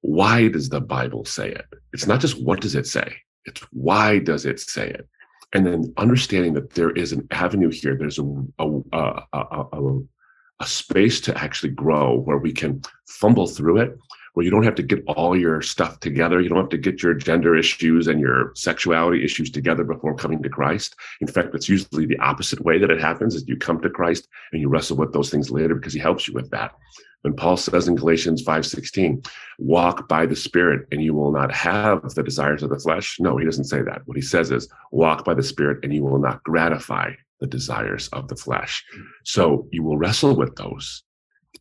why 0.00 0.48
does 0.48 0.68
the 0.68 0.80
Bible 0.80 1.24
say 1.24 1.50
it? 1.50 1.66
It's 1.92 2.06
not 2.06 2.20
just 2.20 2.42
what 2.42 2.60
does 2.60 2.74
it 2.74 2.86
say, 2.86 3.14
it's 3.44 3.60
why 3.72 4.18
does 4.18 4.46
it 4.46 4.58
say 4.58 4.88
it? 4.88 5.08
And 5.52 5.66
then 5.66 5.92
understanding 5.96 6.54
that 6.54 6.74
there 6.74 6.90
is 6.90 7.12
an 7.12 7.26
avenue 7.30 7.70
here, 7.70 7.96
there's 7.96 8.18
a, 8.18 8.24
a, 8.58 8.80
a, 8.92 9.22
a, 9.32 9.98
a 10.60 10.66
space 10.66 11.20
to 11.22 11.36
actually 11.36 11.70
grow 11.70 12.18
where 12.18 12.38
we 12.38 12.52
can 12.52 12.82
fumble 13.08 13.46
through 13.46 13.78
it, 13.78 13.98
where 14.34 14.44
you 14.44 14.50
don't 14.50 14.64
have 14.64 14.74
to 14.76 14.82
get 14.82 15.02
all 15.06 15.36
your 15.36 15.62
stuff 15.62 16.00
together. 16.00 16.40
You 16.40 16.48
don't 16.48 16.58
have 16.58 16.68
to 16.70 16.78
get 16.78 17.02
your 17.02 17.14
gender 17.14 17.56
issues 17.56 18.06
and 18.06 18.20
your 18.20 18.52
sexuality 18.54 19.24
issues 19.24 19.50
together 19.50 19.84
before 19.84 20.14
coming 20.14 20.42
to 20.42 20.48
Christ. 20.48 20.96
In 21.20 21.26
fact, 21.26 21.54
it's 21.54 21.68
usually 21.68 22.06
the 22.06 22.18
opposite 22.18 22.60
way 22.64 22.78
that 22.78 22.90
it 22.90 23.00
happens 23.00 23.34
is 23.34 23.46
you 23.46 23.56
come 23.56 23.80
to 23.80 23.90
Christ 23.90 24.28
and 24.52 24.60
you 24.60 24.68
wrestle 24.68 24.96
with 24.96 25.12
those 25.12 25.30
things 25.30 25.50
later 25.50 25.74
because 25.74 25.92
he 25.92 26.00
helps 26.00 26.28
you 26.28 26.34
with 26.34 26.50
that. 26.50 26.72
When 27.22 27.34
Paul 27.34 27.58
says 27.58 27.86
in 27.86 27.96
Galatians 27.96 28.42
5:16, 28.42 29.26
walk 29.58 30.08
by 30.08 30.24
the 30.24 30.36
spirit 30.36 30.86
and 30.90 31.02
you 31.02 31.12
will 31.12 31.32
not 31.32 31.52
have 31.52 32.14
the 32.14 32.22
desires 32.22 32.62
of 32.62 32.70
the 32.70 32.78
flesh. 32.78 33.18
No, 33.20 33.36
he 33.36 33.44
doesn't 33.44 33.64
say 33.64 33.82
that. 33.82 34.02
What 34.06 34.16
he 34.16 34.22
says 34.22 34.50
is 34.50 34.68
walk 34.90 35.24
by 35.24 35.34
the 35.34 35.42
spirit 35.42 35.80
and 35.82 35.92
you 35.92 36.02
will 36.02 36.18
not 36.18 36.42
gratify 36.44 37.12
the 37.38 37.46
desires 37.46 38.08
of 38.08 38.28
the 38.28 38.36
flesh. 38.36 38.84
So 39.24 39.68
you 39.70 39.82
will 39.82 39.98
wrestle 39.98 40.34
with 40.34 40.56
those. 40.56 41.02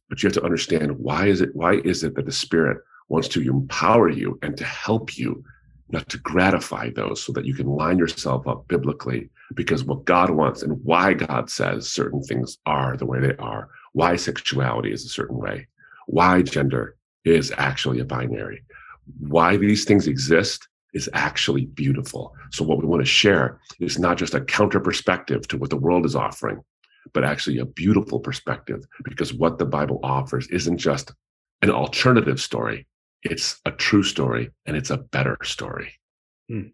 But 0.10 0.22
you 0.22 0.28
have 0.28 0.36
to 0.36 0.44
understand 0.44 0.98
why 0.98 1.28
is 1.28 1.42
it 1.42 1.56
why 1.56 1.76
is 1.84 2.04
it 2.04 2.16
that 2.16 2.26
the 2.26 2.32
spirit 2.32 2.78
wants 3.08 3.28
to 3.30 3.42
empower 3.42 4.10
you 4.10 4.40
and 4.42 4.56
to 4.58 4.64
help 4.64 5.18
you 5.18 5.44
not 5.92 6.08
to 6.10 6.18
gratify 6.20 6.90
those 6.92 7.24
so 7.24 7.34
that 7.34 7.46
you 7.46 7.54
can 7.54 7.66
line 7.66 7.98
yourself 7.98 8.48
up 8.48 8.68
biblically 8.68 9.30
because 9.56 9.84
what 9.84 10.06
God 10.06 10.30
wants 10.30 10.62
and 10.62 10.84
why 10.84 11.14
God 11.14 11.50
says 11.50 11.90
certain 11.90 12.22
things 12.22 12.60
are 12.66 12.96
the 12.96 13.06
way 13.06 13.20
they 13.20 13.36
are, 13.38 13.70
why 13.94 14.16
sexuality 14.16 14.92
is 14.92 15.06
a 15.06 15.10
certain 15.10 15.38
way, 15.38 15.68
why 16.08 16.44
gender 16.44 16.96
is 17.26 17.52
actually 17.58 18.00
a 18.00 18.06
binary, 18.06 18.64
why 19.20 19.58
these 19.58 19.86
things 19.86 20.08
exist 20.08 20.68
is 20.94 21.10
actually 21.14 21.66
beautiful. 21.66 22.34
So, 22.52 22.64
what 22.64 22.80
we 22.80 22.86
want 22.86 23.02
to 23.02 23.06
share 23.06 23.60
is 23.80 24.00
not 24.00 24.18
just 24.18 24.34
a 24.34 24.42
counter 24.42 24.80
perspective 24.80 25.48
to 25.48 25.58
what 25.58 25.70
the 25.70 25.78
world 25.78 26.06
is 26.06 26.16
offering, 26.16 26.64
but 27.14 27.24
actually 27.24 27.58
a 27.60 27.66
beautiful 27.66 28.20
perspective 28.20 28.84
because 29.04 29.34
what 29.34 29.58
the 29.58 29.66
Bible 29.66 30.00
offers 30.04 30.48
isn't 30.48 30.78
just 30.78 31.14
an 31.62 31.70
alternative 31.70 32.40
story, 32.40 32.88
it's 33.24 33.60
a 33.66 33.72
true 33.72 34.04
story 34.04 34.52
and 34.66 34.78
it's 34.78 34.90
a 34.90 34.98
better 34.98 35.38
story. 35.44 35.94
Hmm. 36.50 36.68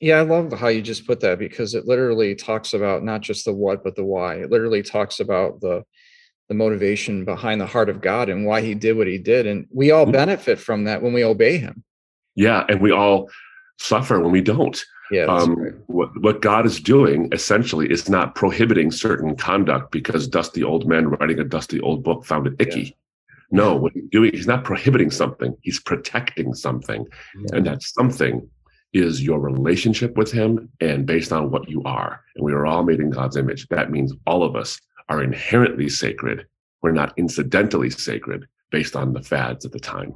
Yeah, 0.00 0.18
I 0.18 0.22
love 0.22 0.52
how 0.52 0.68
you 0.68 0.80
just 0.80 1.06
put 1.06 1.20
that 1.20 1.38
because 1.38 1.74
it 1.74 1.86
literally 1.86 2.34
talks 2.34 2.72
about 2.72 3.04
not 3.04 3.20
just 3.20 3.44
the 3.44 3.52
what, 3.52 3.84
but 3.84 3.96
the 3.96 4.04
why. 4.04 4.36
It 4.36 4.50
literally 4.50 4.82
talks 4.82 5.20
about 5.20 5.60
the 5.60 5.84
the 6.50 6.54
motivation 6.54 7.24
behind 7.24 7.60
the 7.60 7.66
heart 7.66 7.88
of 7.88 8.00
God 8.00 8.28
and 8.28 8.44
why 8.44 8.60
he 8.60 8.74
did 8.74 8.96
what 8.96 9.06
he 9.06 9.18
did. 9.18 9.46
And 9.46 9.66
we 9.72 9.92
all 9.92 10.02
mm-hmm. 10.02 10.12
benefit 10.12 10.58
from 10.58 10.82
that 10.84 11.00
when 11.00 11.12
we 11.12 11.24
obey 11.24 11.58
him. 11.58 11.84
Yeah. 12.34 12.64
And 12.68 12.80
we 12.80 12.90
all 12.90 13.30
suffer 13.78 14.18
when 14.18 14.32
we 14.32 14.40
don't. 14.40 14.84
Yeah, 15.10 15.24
um, 15.24 15.82
what, 15.86 16.16
what 16.20 16.40
God 16.40 16.66
is 16.66 16.80
doing 16.80 17.28
essentially 17.32 17.90
is 17.90 18.08
not 18.08 18.34
prohibiting 18.34 18.90
certain 18.90 19.36
conduct 19.36 19.90
because 19.90 20.28
dusty 20.28 20.62
old 20.62 20.86
men 20.86 21.08
writing 21.08 21.40
a 21.40 21.44
dusty 21.44 21.80
old 21.80 22.04
book 22.04 22.24
found 22.24 22.46
it 22.46 22.54
icky. 22.58 22.80
Yeah. 22.82 22.90
No, 23.52 23.74
what 23.74 23.92
he's 23.92 24.08
doing, 24.10 24.32
he's 24.32 24.46
not 24.46 24.62
prohibiting 24.62 25.10
something, 25.10 25.56
he's 25.62 25.80
protecting 25.80 26.54
something. 26.54 27.06
Yeah. 27.34 27.56
And 27.56 27.66
that 27.66 27.82
something 27.82 28.48
is 28.92 29.22
your 29.22 29.40
relationship 29.40 30.16
with 30.16 30.30
him 30.30 30.68
and 30.80 31.06
based 31.06 31.32
on 31.32 31.50
what 31.50 31.68
you 31.68 31.82
are. 31.84 32.22
And 32.36 32.44
we 32.44 32.52
are 32.52 32.66
all 32.66 32.82
made 32.82 33.00
in 33.00 33.10
God's 33.10 33.36
image. 33.36 33.68
That 33.68 33.90
means 33.90 34.12
all 34.26 34.42
of 34.42 34.56
us 34.56 34.80
are 35.08 35.22
inherently 35.22 35.88
sacred. 35.88 36.46
We're 36.82 36.92
not 36.92 37.12
incidentally 37.16 37.90
sacred 37.90 38.46
based 38.70 38.96
on 38.96 39.12
the 39.12 39.22
fads 39.22 39.64
at 39.64 39.72
the 39.72 39.80
time. 39.80 40.14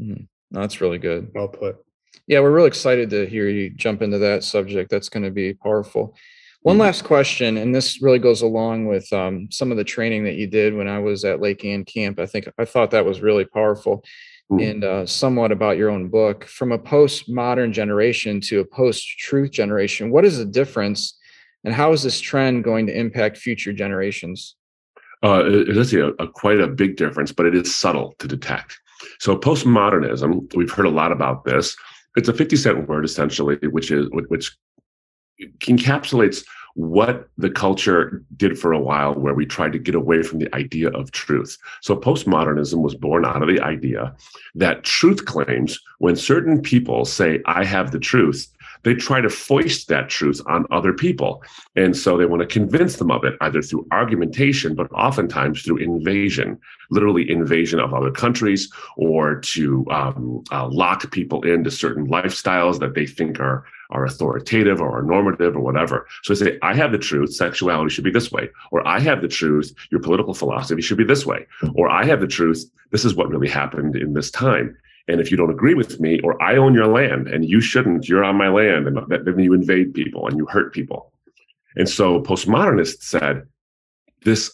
Mm, 0.00 0.28
that's 0.50 0.80
really 0.80 0.98
good. 0.98 1.30
Well 1.34 1.48
put. 1.48 1.78
Yeah, 2.26 2.40
we're 2.40 2.52
really 2.52 2.68
excited 2.68 3.10
to 3.10 3.26
hear 3.26 3.48
you 3.48 3.70
jump 3.70 4.02
into 4.02 4.18
that 4.18 4.44
subject. 4.44 4.90
That's 4.90 5.08
going 5.08 5.24
to 5.24 5.30
be 5.30 5.54
powerful. 5.54 6.16
One 6.62 6.74
mm-hmm. 6.74 6.82
last 6.82 7.04
question, 7.04 7.58
and 7.58 7.74
this 7.74 8.02
really 8.02 8.18
goes 8.18 8.42
along 8.42 8.86
with 8.86 9.12
um, 9.12 9.48
some 9.52 9.70
of 9.70 9.76
the 9.76 9.84
training 9.84 10.24
that 10.24 10.34
you 10.34 10.48
did 10.48 10.74
when 10.74 10.88
I 10.88 10.98
was 10.98 11.24
at 11.24 11.40
Lake 11.40 11.64
Ann 11.64 11.84
Camp. 11.84 12.18
I 12.18 12.26
think 12.26 12.48
I 12.58 12.64
thought 12.64 12.90
that 12.90 13.04
was 13.04 13.20
really 13.20 13.44
powerful 13.44 14.02
mm-hmm. 14.50 14.68
and 14.68 14.84
uh, 14.84 15.06
somewhat 15.06 15.52
about 15.52 15.76
your 15.76 15.90
own 15.90 16.08
book. 16.08 16.44
From 16.44 16.72
a 16.72 16.78
postmodern 16.78 17.70
generation 17.70 18.40
to 18.42 18.60
a 18.60 18.64
post-truth 18.64 19.52
generation, 19.52 20.10
what 20.10 20.24
is 20.24 20.38
the 20.38 20.44
difference, 20.44 21.16
and 21.62 21.72
how 21.72 21.92
is 21.92 22.02
this 22.02 22.20
trend 22.20 22.64
going 22.64 22.86
to 22.88 22.98
impact 22.98 23.36
future 23.36 23.72
generations? 23.72 24.56
Uh, 25.22 25.44
it 25.46 25.76
is 25.76 25.94
a, 25.94 26.08
a, 26.18 26.28
quite 26.28 26.60
a 26.60 26.66
big 26.66 26.96
difference, 26.96 27.32
but 27.32 27.46
it 27.46 27.54
is 27.54 27.74
subtle 27.74 28.14
to 28.18 28.28
detect. 28.28 28.78
So 29.18 29.36
postmodernism, 29.36 30.54
we've 30.54 30.70
heard 30.70 30.86
a 30.86 30.90
lot 30.90 31.12
about 31.12 31.44
this. 31.44 31.76
It's 32.16 32.28
a 32.28 32.34
50 32.34 32.56
cent 32.56 32.88
word 32.88 33.04
essentially, 33.04 33.56
which 33.68 33.90
is 33.90 34.08
which 34.10 34.56
encapsulates 35.60 36.44
what 36.74 37.28
the 37.38 37.50
culture 37.50 38.22
did 38.36 38.58
for 38.58 38.72
a 38.72 38.80
while 38.80 39.14
where 39.14 39.32
we 39.32 39.46
tried 39.46 39.72
to 39.72 39.78
get 39.78 39.94
away 39.94 40.22
from 40.22 40.38
the 40.38 40.54
idea 40.54 40.90
of 40.90 41.10
truth. 41.10 41.56
So 41.80 41.96
postmodernism 41.96 42.82
was 42.82 42.94
born 42.94 43.24
out 43.24 43.40
of 43.42 43.48
the 43.48 43.60
idea 43.60 44.14
that 44.54 44.84
truth 44.84 45.24
claims, 45.24 45.80
when 45.98 46.16
certain 46.16 46.60
people 46.60 47.06
say, 47.06 47.40
I 47.46 47.64
have 47.64 47.92
the 47.92 47.98
truth, 47.98 48.46
they 48.82 48.94
try 48.94 49.20
to 49.20 49.30
foist 49.30 49.88
that 49.88 50.08
truth 50.08 50.40
on 50.46 50.66
other 50.70 50.92
people. 50.92 51.42
And 51.74 51.96
so 51.96 52.16
they 52.16 52.26
want 52.26 52.40
to 52.40 52.46
convince 52.46 52.96
them 52.96 53.10
of 53.10 53.24
it, 53.24 53.34
either 53.40 53.62
through 53.62 53.86
argumentation, 53.90 54.74
but 54.74 54.90
oftentimes 54.92 55.62
through 55.62 55.78
invasion, 55.78 56.58
literally 56.90 57.30
invasion 57.30 57.80
of 57.80 57.92
other 57.92 58.10
countries, 58.10 58.72
or 58.96 59.36
to 59.40 59.86
um, 59.90 60.44
uh, 60.52 60.68
lock 60.68 61.10
people 61.10 61.42
into 61.42 61.70
certain 61.70 62.06
lifestyles 62.06 62.78
that 62.80 62.94
they 62.94 63.06
think 63.06 63.40
are 63.40 63.64
are 63.90 64.04
authoritative 64.04 64.80
or 64.80 64.98
are 64.98 65.02
normative 65.02 65.56
or 65.56 65.60
whatever. 65.60 66.06
So 66.22 66.34
they 66.34 66.44
say, 66.44 66.58
I 66.62 66.74
have 66.74 66.92
the 66.92 66.98
truth, 66.98 67.32
sexuality 67.34 67.90
should 67.90 68.04
be 68.04 68.10
this 68.10 68.32
way. 68.32 68.50
Or 68.72 68.86
I 68.86 68.98
have 69.00 69.22
the 69.22 69.28
truth, 69.28 69.72
your 69.90 70.00
political 70.00 70.34
philosophy 70.34 70.82
should 70.82 70.98
be 70.98 71.04
this 71.04 71.24
way. 71.24 71.46
Or 71.74 71.88
I 71.88 72.04
have 72.04 72.20
the 72.20 72.26
truth, 72.26 72.68
this 72.90 73.04
is 73.04 73.14
what 73.14 73.28
really 73.28 73.48
happened 73.48 73.96
in 73.96 74.12
this 74.12 74.30
time. 74.30 74.76
And 75.08 75.20
if 75.20 75.30
you 75.30 75.36
don't 75.36 75.50
agree 75.50 75.74
with 75.74 76.00
me, 76.00 76.20
or 76.20 76.40
I 76.42 76.56
own 76.56 76.74
your 76.74 76.88
land 76.88 77.28
and 77.28 77.48
you 77.48 77.60
shouldn't, 77.60 78.08
you're 78.08 78.24
on 78.24 78.36
my 78.36 78.48
land, 78.48 78.88
and 78.88 78.98
then 79.08 79.38
you 79.38 79.54
invade 79.54 79.94
people 79.94 80.26
and 80.26 80.36
you 80.36 80.46
hurt 80.46 80.72
people. 80.72 81.12
And 81.76 81.88
so 81.88 82.20
postmodernists 82.22 83.02
said 83.02 83.46
this 84.24 84.52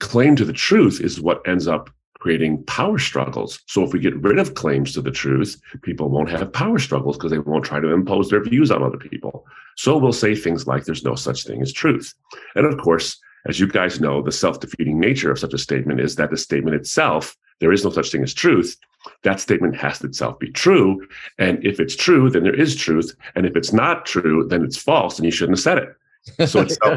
claim 0.00 0.36
to 0.36 0.44
the 0.44 0.52
truth 0.52 1.00
is 1.00 1.20
what 1.20 1.46
ends 1.46 1.68
up 1.68 1.90
creating 2.18 2.64
power 2.64 2.98
struggles. 2.98 3.60
So 3.66 3.84
if 3.84 3.92
we 3.92 4.00
get 4.00 4.20
rid 4.22 4.38
of 4.38 4.54
claims 4.54 4.92
to 4.94 5.02
the 5.02 5.10
truth, 5.10 5.60
people 5.82 6.08
won't 6.08 6.30
have 6.30 6.52
power 6.52 6.78
struggles 6.78 7.16
because 7.16 7.30
they 7.30 7.38
won't 7.38 7.64
try 7.64 7.78
to 7.78 7.92
impose 7.92 8.30
their 8.30 8.42
views 8.42 8.70
on 8.70 8.82
other 8.82 8.96
people. 8.96 9.46
So 9.76 9.96
we'll 9.98 10.12
say 10.12 10.34
things 10.34 10.66
like 10.66 10.84
there's 10.84 11.04
no 11.04 11.14
such 11.14 11.44
thing 11.44 11.62
as 11.62 11.72
truth. 11.72 12.14
And 12.54 12.66
of 12.66 12.78
course, 12.78 13.20
as 13.46 13.60
you 13.60 13.68
guys 13.68 14.00
know, 14.00 14.22
the 14.22 14.32
self 14.32 14.58
defeating 14.58 14.98
nature 14.98 15.30
of 15.30 15.38
such 15.38 15.54
a 15.54 15.58
statement 15.58 16.00
is 16.00 16.16
that 16.16 16.30
the 16.30 16.36
statement 16.36 16.74
itself, 16.74 17.36
there 17.60 17.72
is 17.72 17.84
no 17.84 17.90
such 17.90 18.10
thing 18.10 18.22
as 18.22 18.34
truth, 18.34 18.76
that 19.22 19.40
statement 19.40 19.76
has 19.76 19.98
to 20.00 20.06
itself 20.06 20.38
be 20.38 20.50
true. 20.50 21.06
And 21.38 21.64
if 21.64 21.80
it's 21.80 21.96
true, 21.96 22.30
then 22.30 22.42
there 22.42 22.58
is 22.58 22.76
truth. 22.76 23.14
And 23.34 23.46
if 23.46 23.56
it's 23.56 23.72
not 23.72 24.06
true, 24.06 24.46
then 24.48 24.64
it's 24.64 24.76
false 24.76 25.18
and 25.18 25.24
you 25.24 25.30
shouldn't 25.30 25.58
have 25.58 25.62
said 25.62 25.78
it. 25.78 26.48
So 26.48 26.60
it's. 26.60 26.78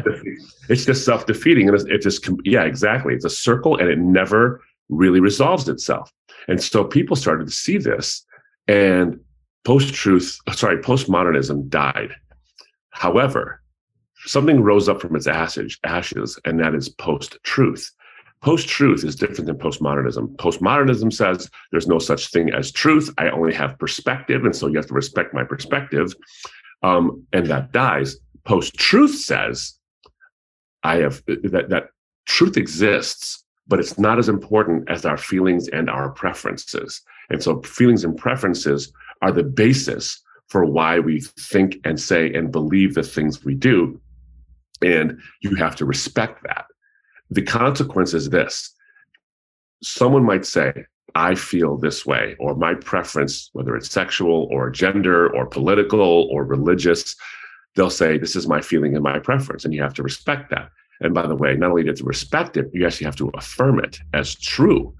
It's 0.68 0.84
just 0.84 1.04
self-defeating. 1.04 1.68
And 1.68 1.74
it's, 1.74 1.84
it's 1.88 2.04
just, 2.04 2.28
yeah, 2.44 2.62
exactly. 2.62 3.12
It's 3.12 3.24
a 3.24 3.30
circle 3.30 3.76
and 3.76 3.88
it 3.88 3.98
never 3.98 4.62
really 4.88 5.18
resolves 5.18 5.68
itself. 5.68 6.12
And 6.46 6.62
so 6.62 6.84
people 6.84 7.16
started 7.16 7.46
to 7.46 7.52
see 7.52 7.76
this 7.76 8.24
and 8.68 9.18
post-truth, 9.64 10.38
oh, 10.46 10.52
sorry, 10.52 10.78
postmodernism 10.78 11.68
died. 11.68 12.12
However, 12.90 13.62
something 14.26 14.62
rose 14.62 14.88
up 14.88 15.00
from 15.00 15.16
its 15.16 15.26
ashes, 15.26 15.76
ashes 15.84 16.38
and 16.44 16.60
that 16.60 16.74
is 16.74 16.88
post-truth. 16.88 17.90
Post 18.42 18.68
truth 18.68 19.04
is 19.04 19.16
different 19.16 19.46
than 19.46 19.58
postmodernism. 19.58 20.34
Postmodernism 20.36 21.12
says 21.12 21.50
there's 21.70 21.86
no 21.86 21.98
such 21.98 22.30
thing 22.30 22.50
as 22.52 22.72
truth. 22.72 23.12
I 23.18 23.28
only 23.28 23.52
have 23.54 23.78
perspective. 23.78 24.44
And 24.44 24.56
so 24.56 24.66
you 24.66 24.76
have 24.76 24.86
to 24.86 24.94
respect 24.94 25.34
my 25.34 25.44
perspective. 25.44 26.14
Um, 26.82 27.26
and 27.34 27.46
that 27.48 27.72
dies. 27.72 28.16
Post 28.44 28.74
truth 28.78 29.14
says 29.14 29.74
I 30.82 30.96
have 30.96 31.22
that, 31.26 31.66
that 31.68 31.88
truth 32.26 32.56
exists, 32.56 33.44
but 33.68 33.78
it's 33.78 33.98
not 33.98 34.18
as 34.18 34.30
important 34.30 34.88
as 34.88 35.04
our 35.04 35.18
feelings 35.18 35.68
and 35.68 35.90
our 35.90 36.08
preferences. 36.08 37.02
And 37.28 37.42
so 37.42 37.60
feelings 37.60 38.04
and 38.04 38.16
preferences 38.16 38.90
are 39.20 39.32
the 39.32 39.42
basis 39.42 40.22
for 40.48 40.64
why 40.64 40.98
we 40.98 41.20
think 41.20 41.76
and 41.84 42.00
say 42.00 42.32
and 42.32 42.50
believe 42.50 42.94
the 42.94 43.02
things 43.02 43.44
we 43.44 43.54
do. 43.54 44.00
And 44.82 45.20
you 45.42 45.54
have 45.56 45.76
to 45.76 45.84
respect 45.84 46.42
that 46.44 46.64
the 47.30 47.42
consequence 47.42 48.14
is 48.14 48.30
this 48.30 48.74
someone 49.82 50.24
might 50.24 50.44
say, 50.44 50.72
I 51.14 51.34
feel 51.34 51.76
this 51.76 52.06
way, 52.06 52.36
or 52.38 52.54
my 52.54 52.74
preference, 52.74 53.50
whether 53.52 53.74
it's 53.74 53.90
sexual 53.90 54.48
or 54.50 54.70
gender 54.70 55.34
or 55.34 55.46
political 55.46 56.28
or 56.30 56.44
religious, 56.44 57.16
they'll 57.74 57.90
say, 57.90 58.18
This 58.18 58.36
is 58.36 58.46
my 58.46 58.60
feeling 58.60 58.94
and 58.94 59.02
my 59.02 59.18
preference. 59.18 59.64
And 59.64 59.74
you 59.74 59.82
have 59.82 59.94
to 59.94 60.02
respect 60.02 60.50
that. 60.50 60.68
And 61.00 61.14
by 61.14 61.26
the 61.26 61.34
way, 61.34 61.56
not 61.56 61.70
only 61.70 61.82
do 61.82 61.86
you 61.86 61.90
have 61.92 61.98
to 61.98 62.04
respect 62.04 62.56
it, 62.56 62.66
you 62.72 62.86
actually 62.86 63.06
have 63.06 63.16
to 63.16 63.30
affirm 63.34 63.80
it 63.80 63.98
as 64.12 64.34
true, 64.34 64.94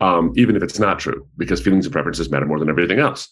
um, 0.00 0.32
even 0.36 0.56
if 0.56 0.62
it's 0.62 0.78
not 0.78 1.00
true, 1.00 1.26
because 1.36 1.60
feelings 1.60 1.86
and 1.86 1.92
preferences 1.92 2.30
matter 2.30 2.46
more 2.46 2.60
than 2.60 2.70
everything 2.70 3.00
else. 3.00 3.28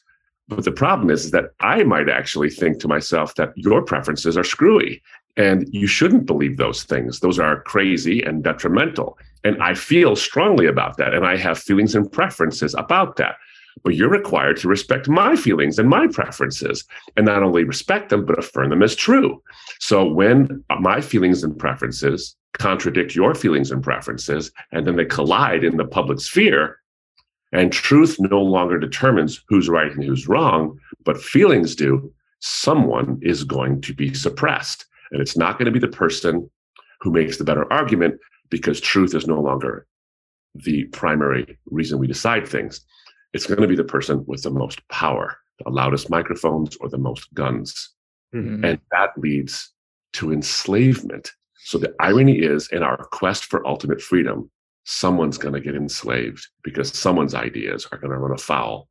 But 0.49 0.65
the 0.65 0.73
problem 0.73 1.09
is, 1.09 1.27
is 1.27 1.31
that 1.31 1.53
I 1.61 1.85
might 1.85 2.11
actually 2.11 2.51
think 2.51 2.81
to 2.81 2.89
myself 2.89 3.35
that 3.37 3.53
your 3.57 3.83
preferences 3.83 4.37
are 4.37 4.45
screwy 4.45 5.01
and 5.37 5.69
you 5.73 5.87
shouldn't 5.87 6.27
believe 6.27 6.57
those 6.57 6.85
things. 6.85 7.21
Those 7.21 7.39
are 7.39 7.63
crazy 7.63 8.23
and 8.23 8.45
detrimental. 8.45 9.19
And 9.43 9.63
I 9.63 9.75
feel 9.75 10.17
strongly 10.17 10.67
about 10.67 10.97
that. 10.97 11.13
And 11.13 11.27
I 11.27 11.37
have 11.37 11.59
feelings 11.59 11.95
and 11.95 12.11
preferences 12.11 12.75
about 12.75 13.17
that. 13.17 13.37
But 13.83 13.97
you're 13.97 14.09
required 14.09 14.57
to 14.59 14.69
respect 14.69 15.09
my 15.09 15.35
feelings 15.35 15.79
and 15.79 15.89
my 15.89 16.07
preferences 16.07 16.85
and 17.17 17.27
not 17.27 17.43
only 17.43 17.65
respect 17.65 18.09
them, 18.09 18.25
but 18.25 18.39
affirm 18.39 18.71
them 18.71 18.83
as 18.83 18.95
true. 18.95 19.43
So 19.81 20.07
when 20.07 20.63
my 20.81 21.01
feelings 21.01 21.43
and 21.43 21.59
preferences 21.59 22.37
contradict 22.53 23.17
your 23.17 23.35
feelings 23.35 23.73
and 23.73 23.83
preferences, 23.83 24.53
and 24.71 24.87
then 24.87 24.95
they 24.95 25.05
collide 25.05 25.65
in 25.65 25.77
the 25.77 25.85
public 25.85 26.21
sphere. 26.21 26.79
And 27.53 27.73
truth 27.73 28.17
no 28.19 28.41
longer 28.41 28.79
determines 28.79 29.43
who's 29.49 29.69
right 29.69 29.91
and 29.91 30.05
who's 30.05 30.29
wrong, 30.29 30.79
but 31.05 31.21
feelings 31.21 31.75
do. 31.75 32.13
Someone 32.41 33.19
is 33.23 33.45
going 33.45 33.81
to 33.83 33.95
be 33.95 34.15
suppressed. 34.15 34.87
And 35.15 35.23
it's 35.23 35.37
not 35.37 35.59
going 35.59 35.67
to 35.67 35.71
be 35.71 35.79
the 35.79 35.87
person 35.87 36.51
who 37.01 37.13
makes 37.13 37.39
the 37.39 37.45
better 37.45 37.73
argument 37.73 38.19
because 38.51 38.81
truth 38.81 39.15
is 39.15 39.29
no 39.29 39.41
longer 39.41 39.87
the 40.57 40.85
primary 40.87 41.57
reason 41.67 42.01
we 42.01 42.09
decide 42.09 42.49
things. 42.49 42.85
It's 43.33 43.47
going 43.47 43.61
to 43.61 43.69
be 43.69 43.77
the 43.77 43.85
person 43.85 44.25
with 44.27 44.43
the 44.43 44.51
most 44.51 44.87
power, 44.89 45.37
the 45.65 45.71
loudest 45.71 46.11
microphones 46.11 46.77
or 46.81 46.89
the 46.89 46.99
most 46.99 47.33
guns. 47.33 47.95
Mm-hmm. 48.35 48.65
And 48.65 48.81
that 48.91 49.11
leads 49.17 49.73
to 50.15 50.33
enslavement. 50.33 51.31
So 51.59 51.79
the 51.79 51.95
irony 52.01 52.41
is 52.41 52.69
in 52.73 52.83
our 52.83 52.97
quest 52.97 53.45
for 53.45 53.65
ultimate 53.67 54.03
freedom, 54.03 54.51
someone's 54.83 55.39
going 55.39 55.55
to 55.55 55.61
get 55.61 55.77
enslaved 55.77 56.45
because 56.65 56.93
someone's 56.93 57.35
ideas 57.35 57.87
are 57.93 57.99
going 57.99 58.11
to 58.11 58.19
run 58.19 58.33
afoul 58.33 58.89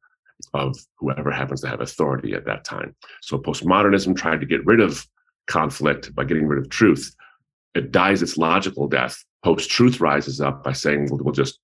of 0.53 0.77
whoever 0.99 1.31
happens 1.31 1.59
to 1.61 1.67
have 1.67 1.81
authority 1.81 2.33
at 2.33 2.45
that 2.45 2.63
time. 2.63 2.95
So 3.21 3.37
postmodernism 3.37 4.15
tried 4.15 4.39
to 4.39 4.45
get 4.45 4.65
rid 4.65 4.79
of 4.79 5.05
conflict 5.47 6.13
by 6.15 6.23
getting 6.23 6.47
rid 6.47 6.59
of 6.59 6.69
truth. 6.69 7.15
It 7.75 7.91
dies 7.91 8.21
its 8.21 8.37
logical 8.37 8.87
death. 8.87 9.23
Post 9.43 9.69
truth 9.69 9.99
rises 9.99 10.39
up 10.39 10.63
by 10.63 10.73
saying, 10.73 11.07
we'll, 11.09 11.23
we'll 11.23 11.33
just 11.33 11.59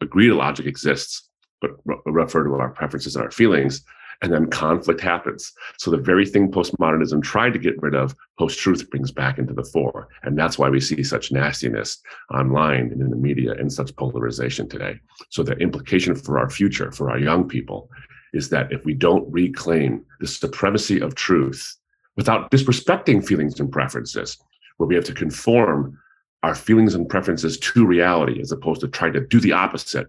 agree 0.00 0.28
to 0.28 0.34
logic 0.34 0.66
exists, 0.66 1.28
but 1.60 1.72
re- 1.84 1.96
refer 2.06 2.44
to 2.44 2.54
our 2.54 2.70
preferences 2.70 3.16
and 3.16 3.24
our 3.24 3.30
feelings 3.30 3.84
and 4.22 4.32
then 4.32 4.48
conflict 4.48 5.00
happens. 5.00 5.52
So 5.78 5.90
the 5.90 5.98
very 5.98 6.24
thing 6.24 6.50
postmodernism 6.50 7.22
tried 7.22 7.52
to 7.54 7.58
get 7.58 7.80
rid 7.82 7.94
of, 7.94 8.14
post-truth 8.38 8.88
brings 8.88 9.10
back 9.10 9.38
into 9.38 9.52
the 9.52 9.64
fore. 9.64 10.08
And 10.22 10.38
that's 10.38 10.58
why 10.58 10.70
we 10.70 10.80
see 10.80 11.02
such 11.02 11.32
nastiness 11.32 12.00
online 12.32 12.92
and 12.92 13.02
in 13.02 13.10
the 13.10 13.16
media 13.16 13.52
and 13.52 13.70
such 13.70 13.94
polarization 13.96 14.68
today. 14.68 15.00
So 15.30 15.42
the 15.42 15.54
implication 15.54 16.14
for 16.14 16.38
our 16.38 16.48
future, 16.48 16.92
for 16.92 17.10
our 17.10 17.18
young 17.18 17.48
people, 17.48 17.90
is 18.32 18.48
that 18.50 18.72
if 18.72 18.84
we 18.84 18.94
don't 18.94 19.30
reclaim 19.30 20.04
the 20.20 20.28
supremacy 20.28 21.00
of 21.00 21.16
truth 21.16 21.76
without 22.16 22.50
disrespecting 22.50 23.26
feelings 23.26 23.58
and 23.60 23.70
preferences, 23.70 24.38
where 24.76 24.86
we 24.86 24.94
have 24.94 25.04
to 25.04 25.14
conform 25.14 25.98
our 26.42 26.54
feelings 26.54 26.94
and 26.94 27.08
preferences 27.08 27.58
to 27.58 27.86
reality 27.86 28.40
as 28.40 28.52
opposed 28.52 28.80
to 28.80 28.88
trying 28.88 29.12
to 29.12 29.20
do 29.20 29.38
the 29.40 29.52
opposite, 29.52 30.08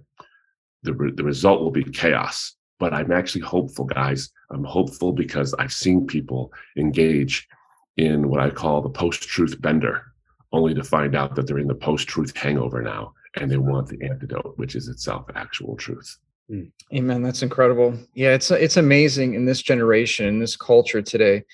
the, 0.82 0.94
re- 0.94 1.12
the 1.12 1.24
result 1.24 1.62
will 1.62 1.72
be 1.72 1.84
chaos 1.84 2.56
but 2.84 2.94
I'm 2.94 3.14
actually 3.14 3.42
hopeful, 3.42 3.86
guys. 3.86 4.30
I'm 4.52 4.66
hopeful 4.66 5.14
because 5.14 5.54
I've 5.54 5.72
seen 5.72 6.06
people 6.06 6.52
engage 6.78 7.48
in 7.96 8.28
what 8.28 8.42
I 8.42 8.50
call 8.50 8.82
the 8.82 8.90
post 8.90 9.24
truth 9.24 9.62
bender, 9.62 10.04
only 10.52 10.74
to 10.74 10.84
find 10.84 11.16
out 11.16 11.34
that 11.36 11.48
they're 11.48 11.60
in 11.60 11.70
the 11.70 11.76
post 11.76 12.10
truth 12.10 12.36
hangover 12.36 12.82
now 12.82 13.14
and 13.38 13.50
they 13.50 13.56
want 13.56 13.88
the 13.88 14.04
antidote, 14.04 14.56
which 14.58 14.76
is 14.76 14.90
itself 14.90 15.26
actual 15.34 15.78
truth. 15.78 16.18
Hmm. 16.50 16.64
Amen. 16.94 17.24
That's 17.24 17.42
incredible. 17.42 17.98
Yeah, 18.16 18.34
it's 18.34 18.52
it's 18.52 18.76
amazing 18.76 19.34
in 19.36 19.46
this 19.46 19.62
generation, 19.62 20.26
in 20.26 20.40
this 20.40 20.58
culture 20.58 21.02
today, 21.02 21.46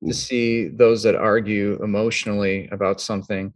to 0.00 0.06
hmm. 0.06 0.12
see 0.12 0.68
those 0.68 1.02
that 1.02 1.14
argue 1.14 1.82
emotionally 1.82 2.68
about 2.72 3.00
something 3.00 3.52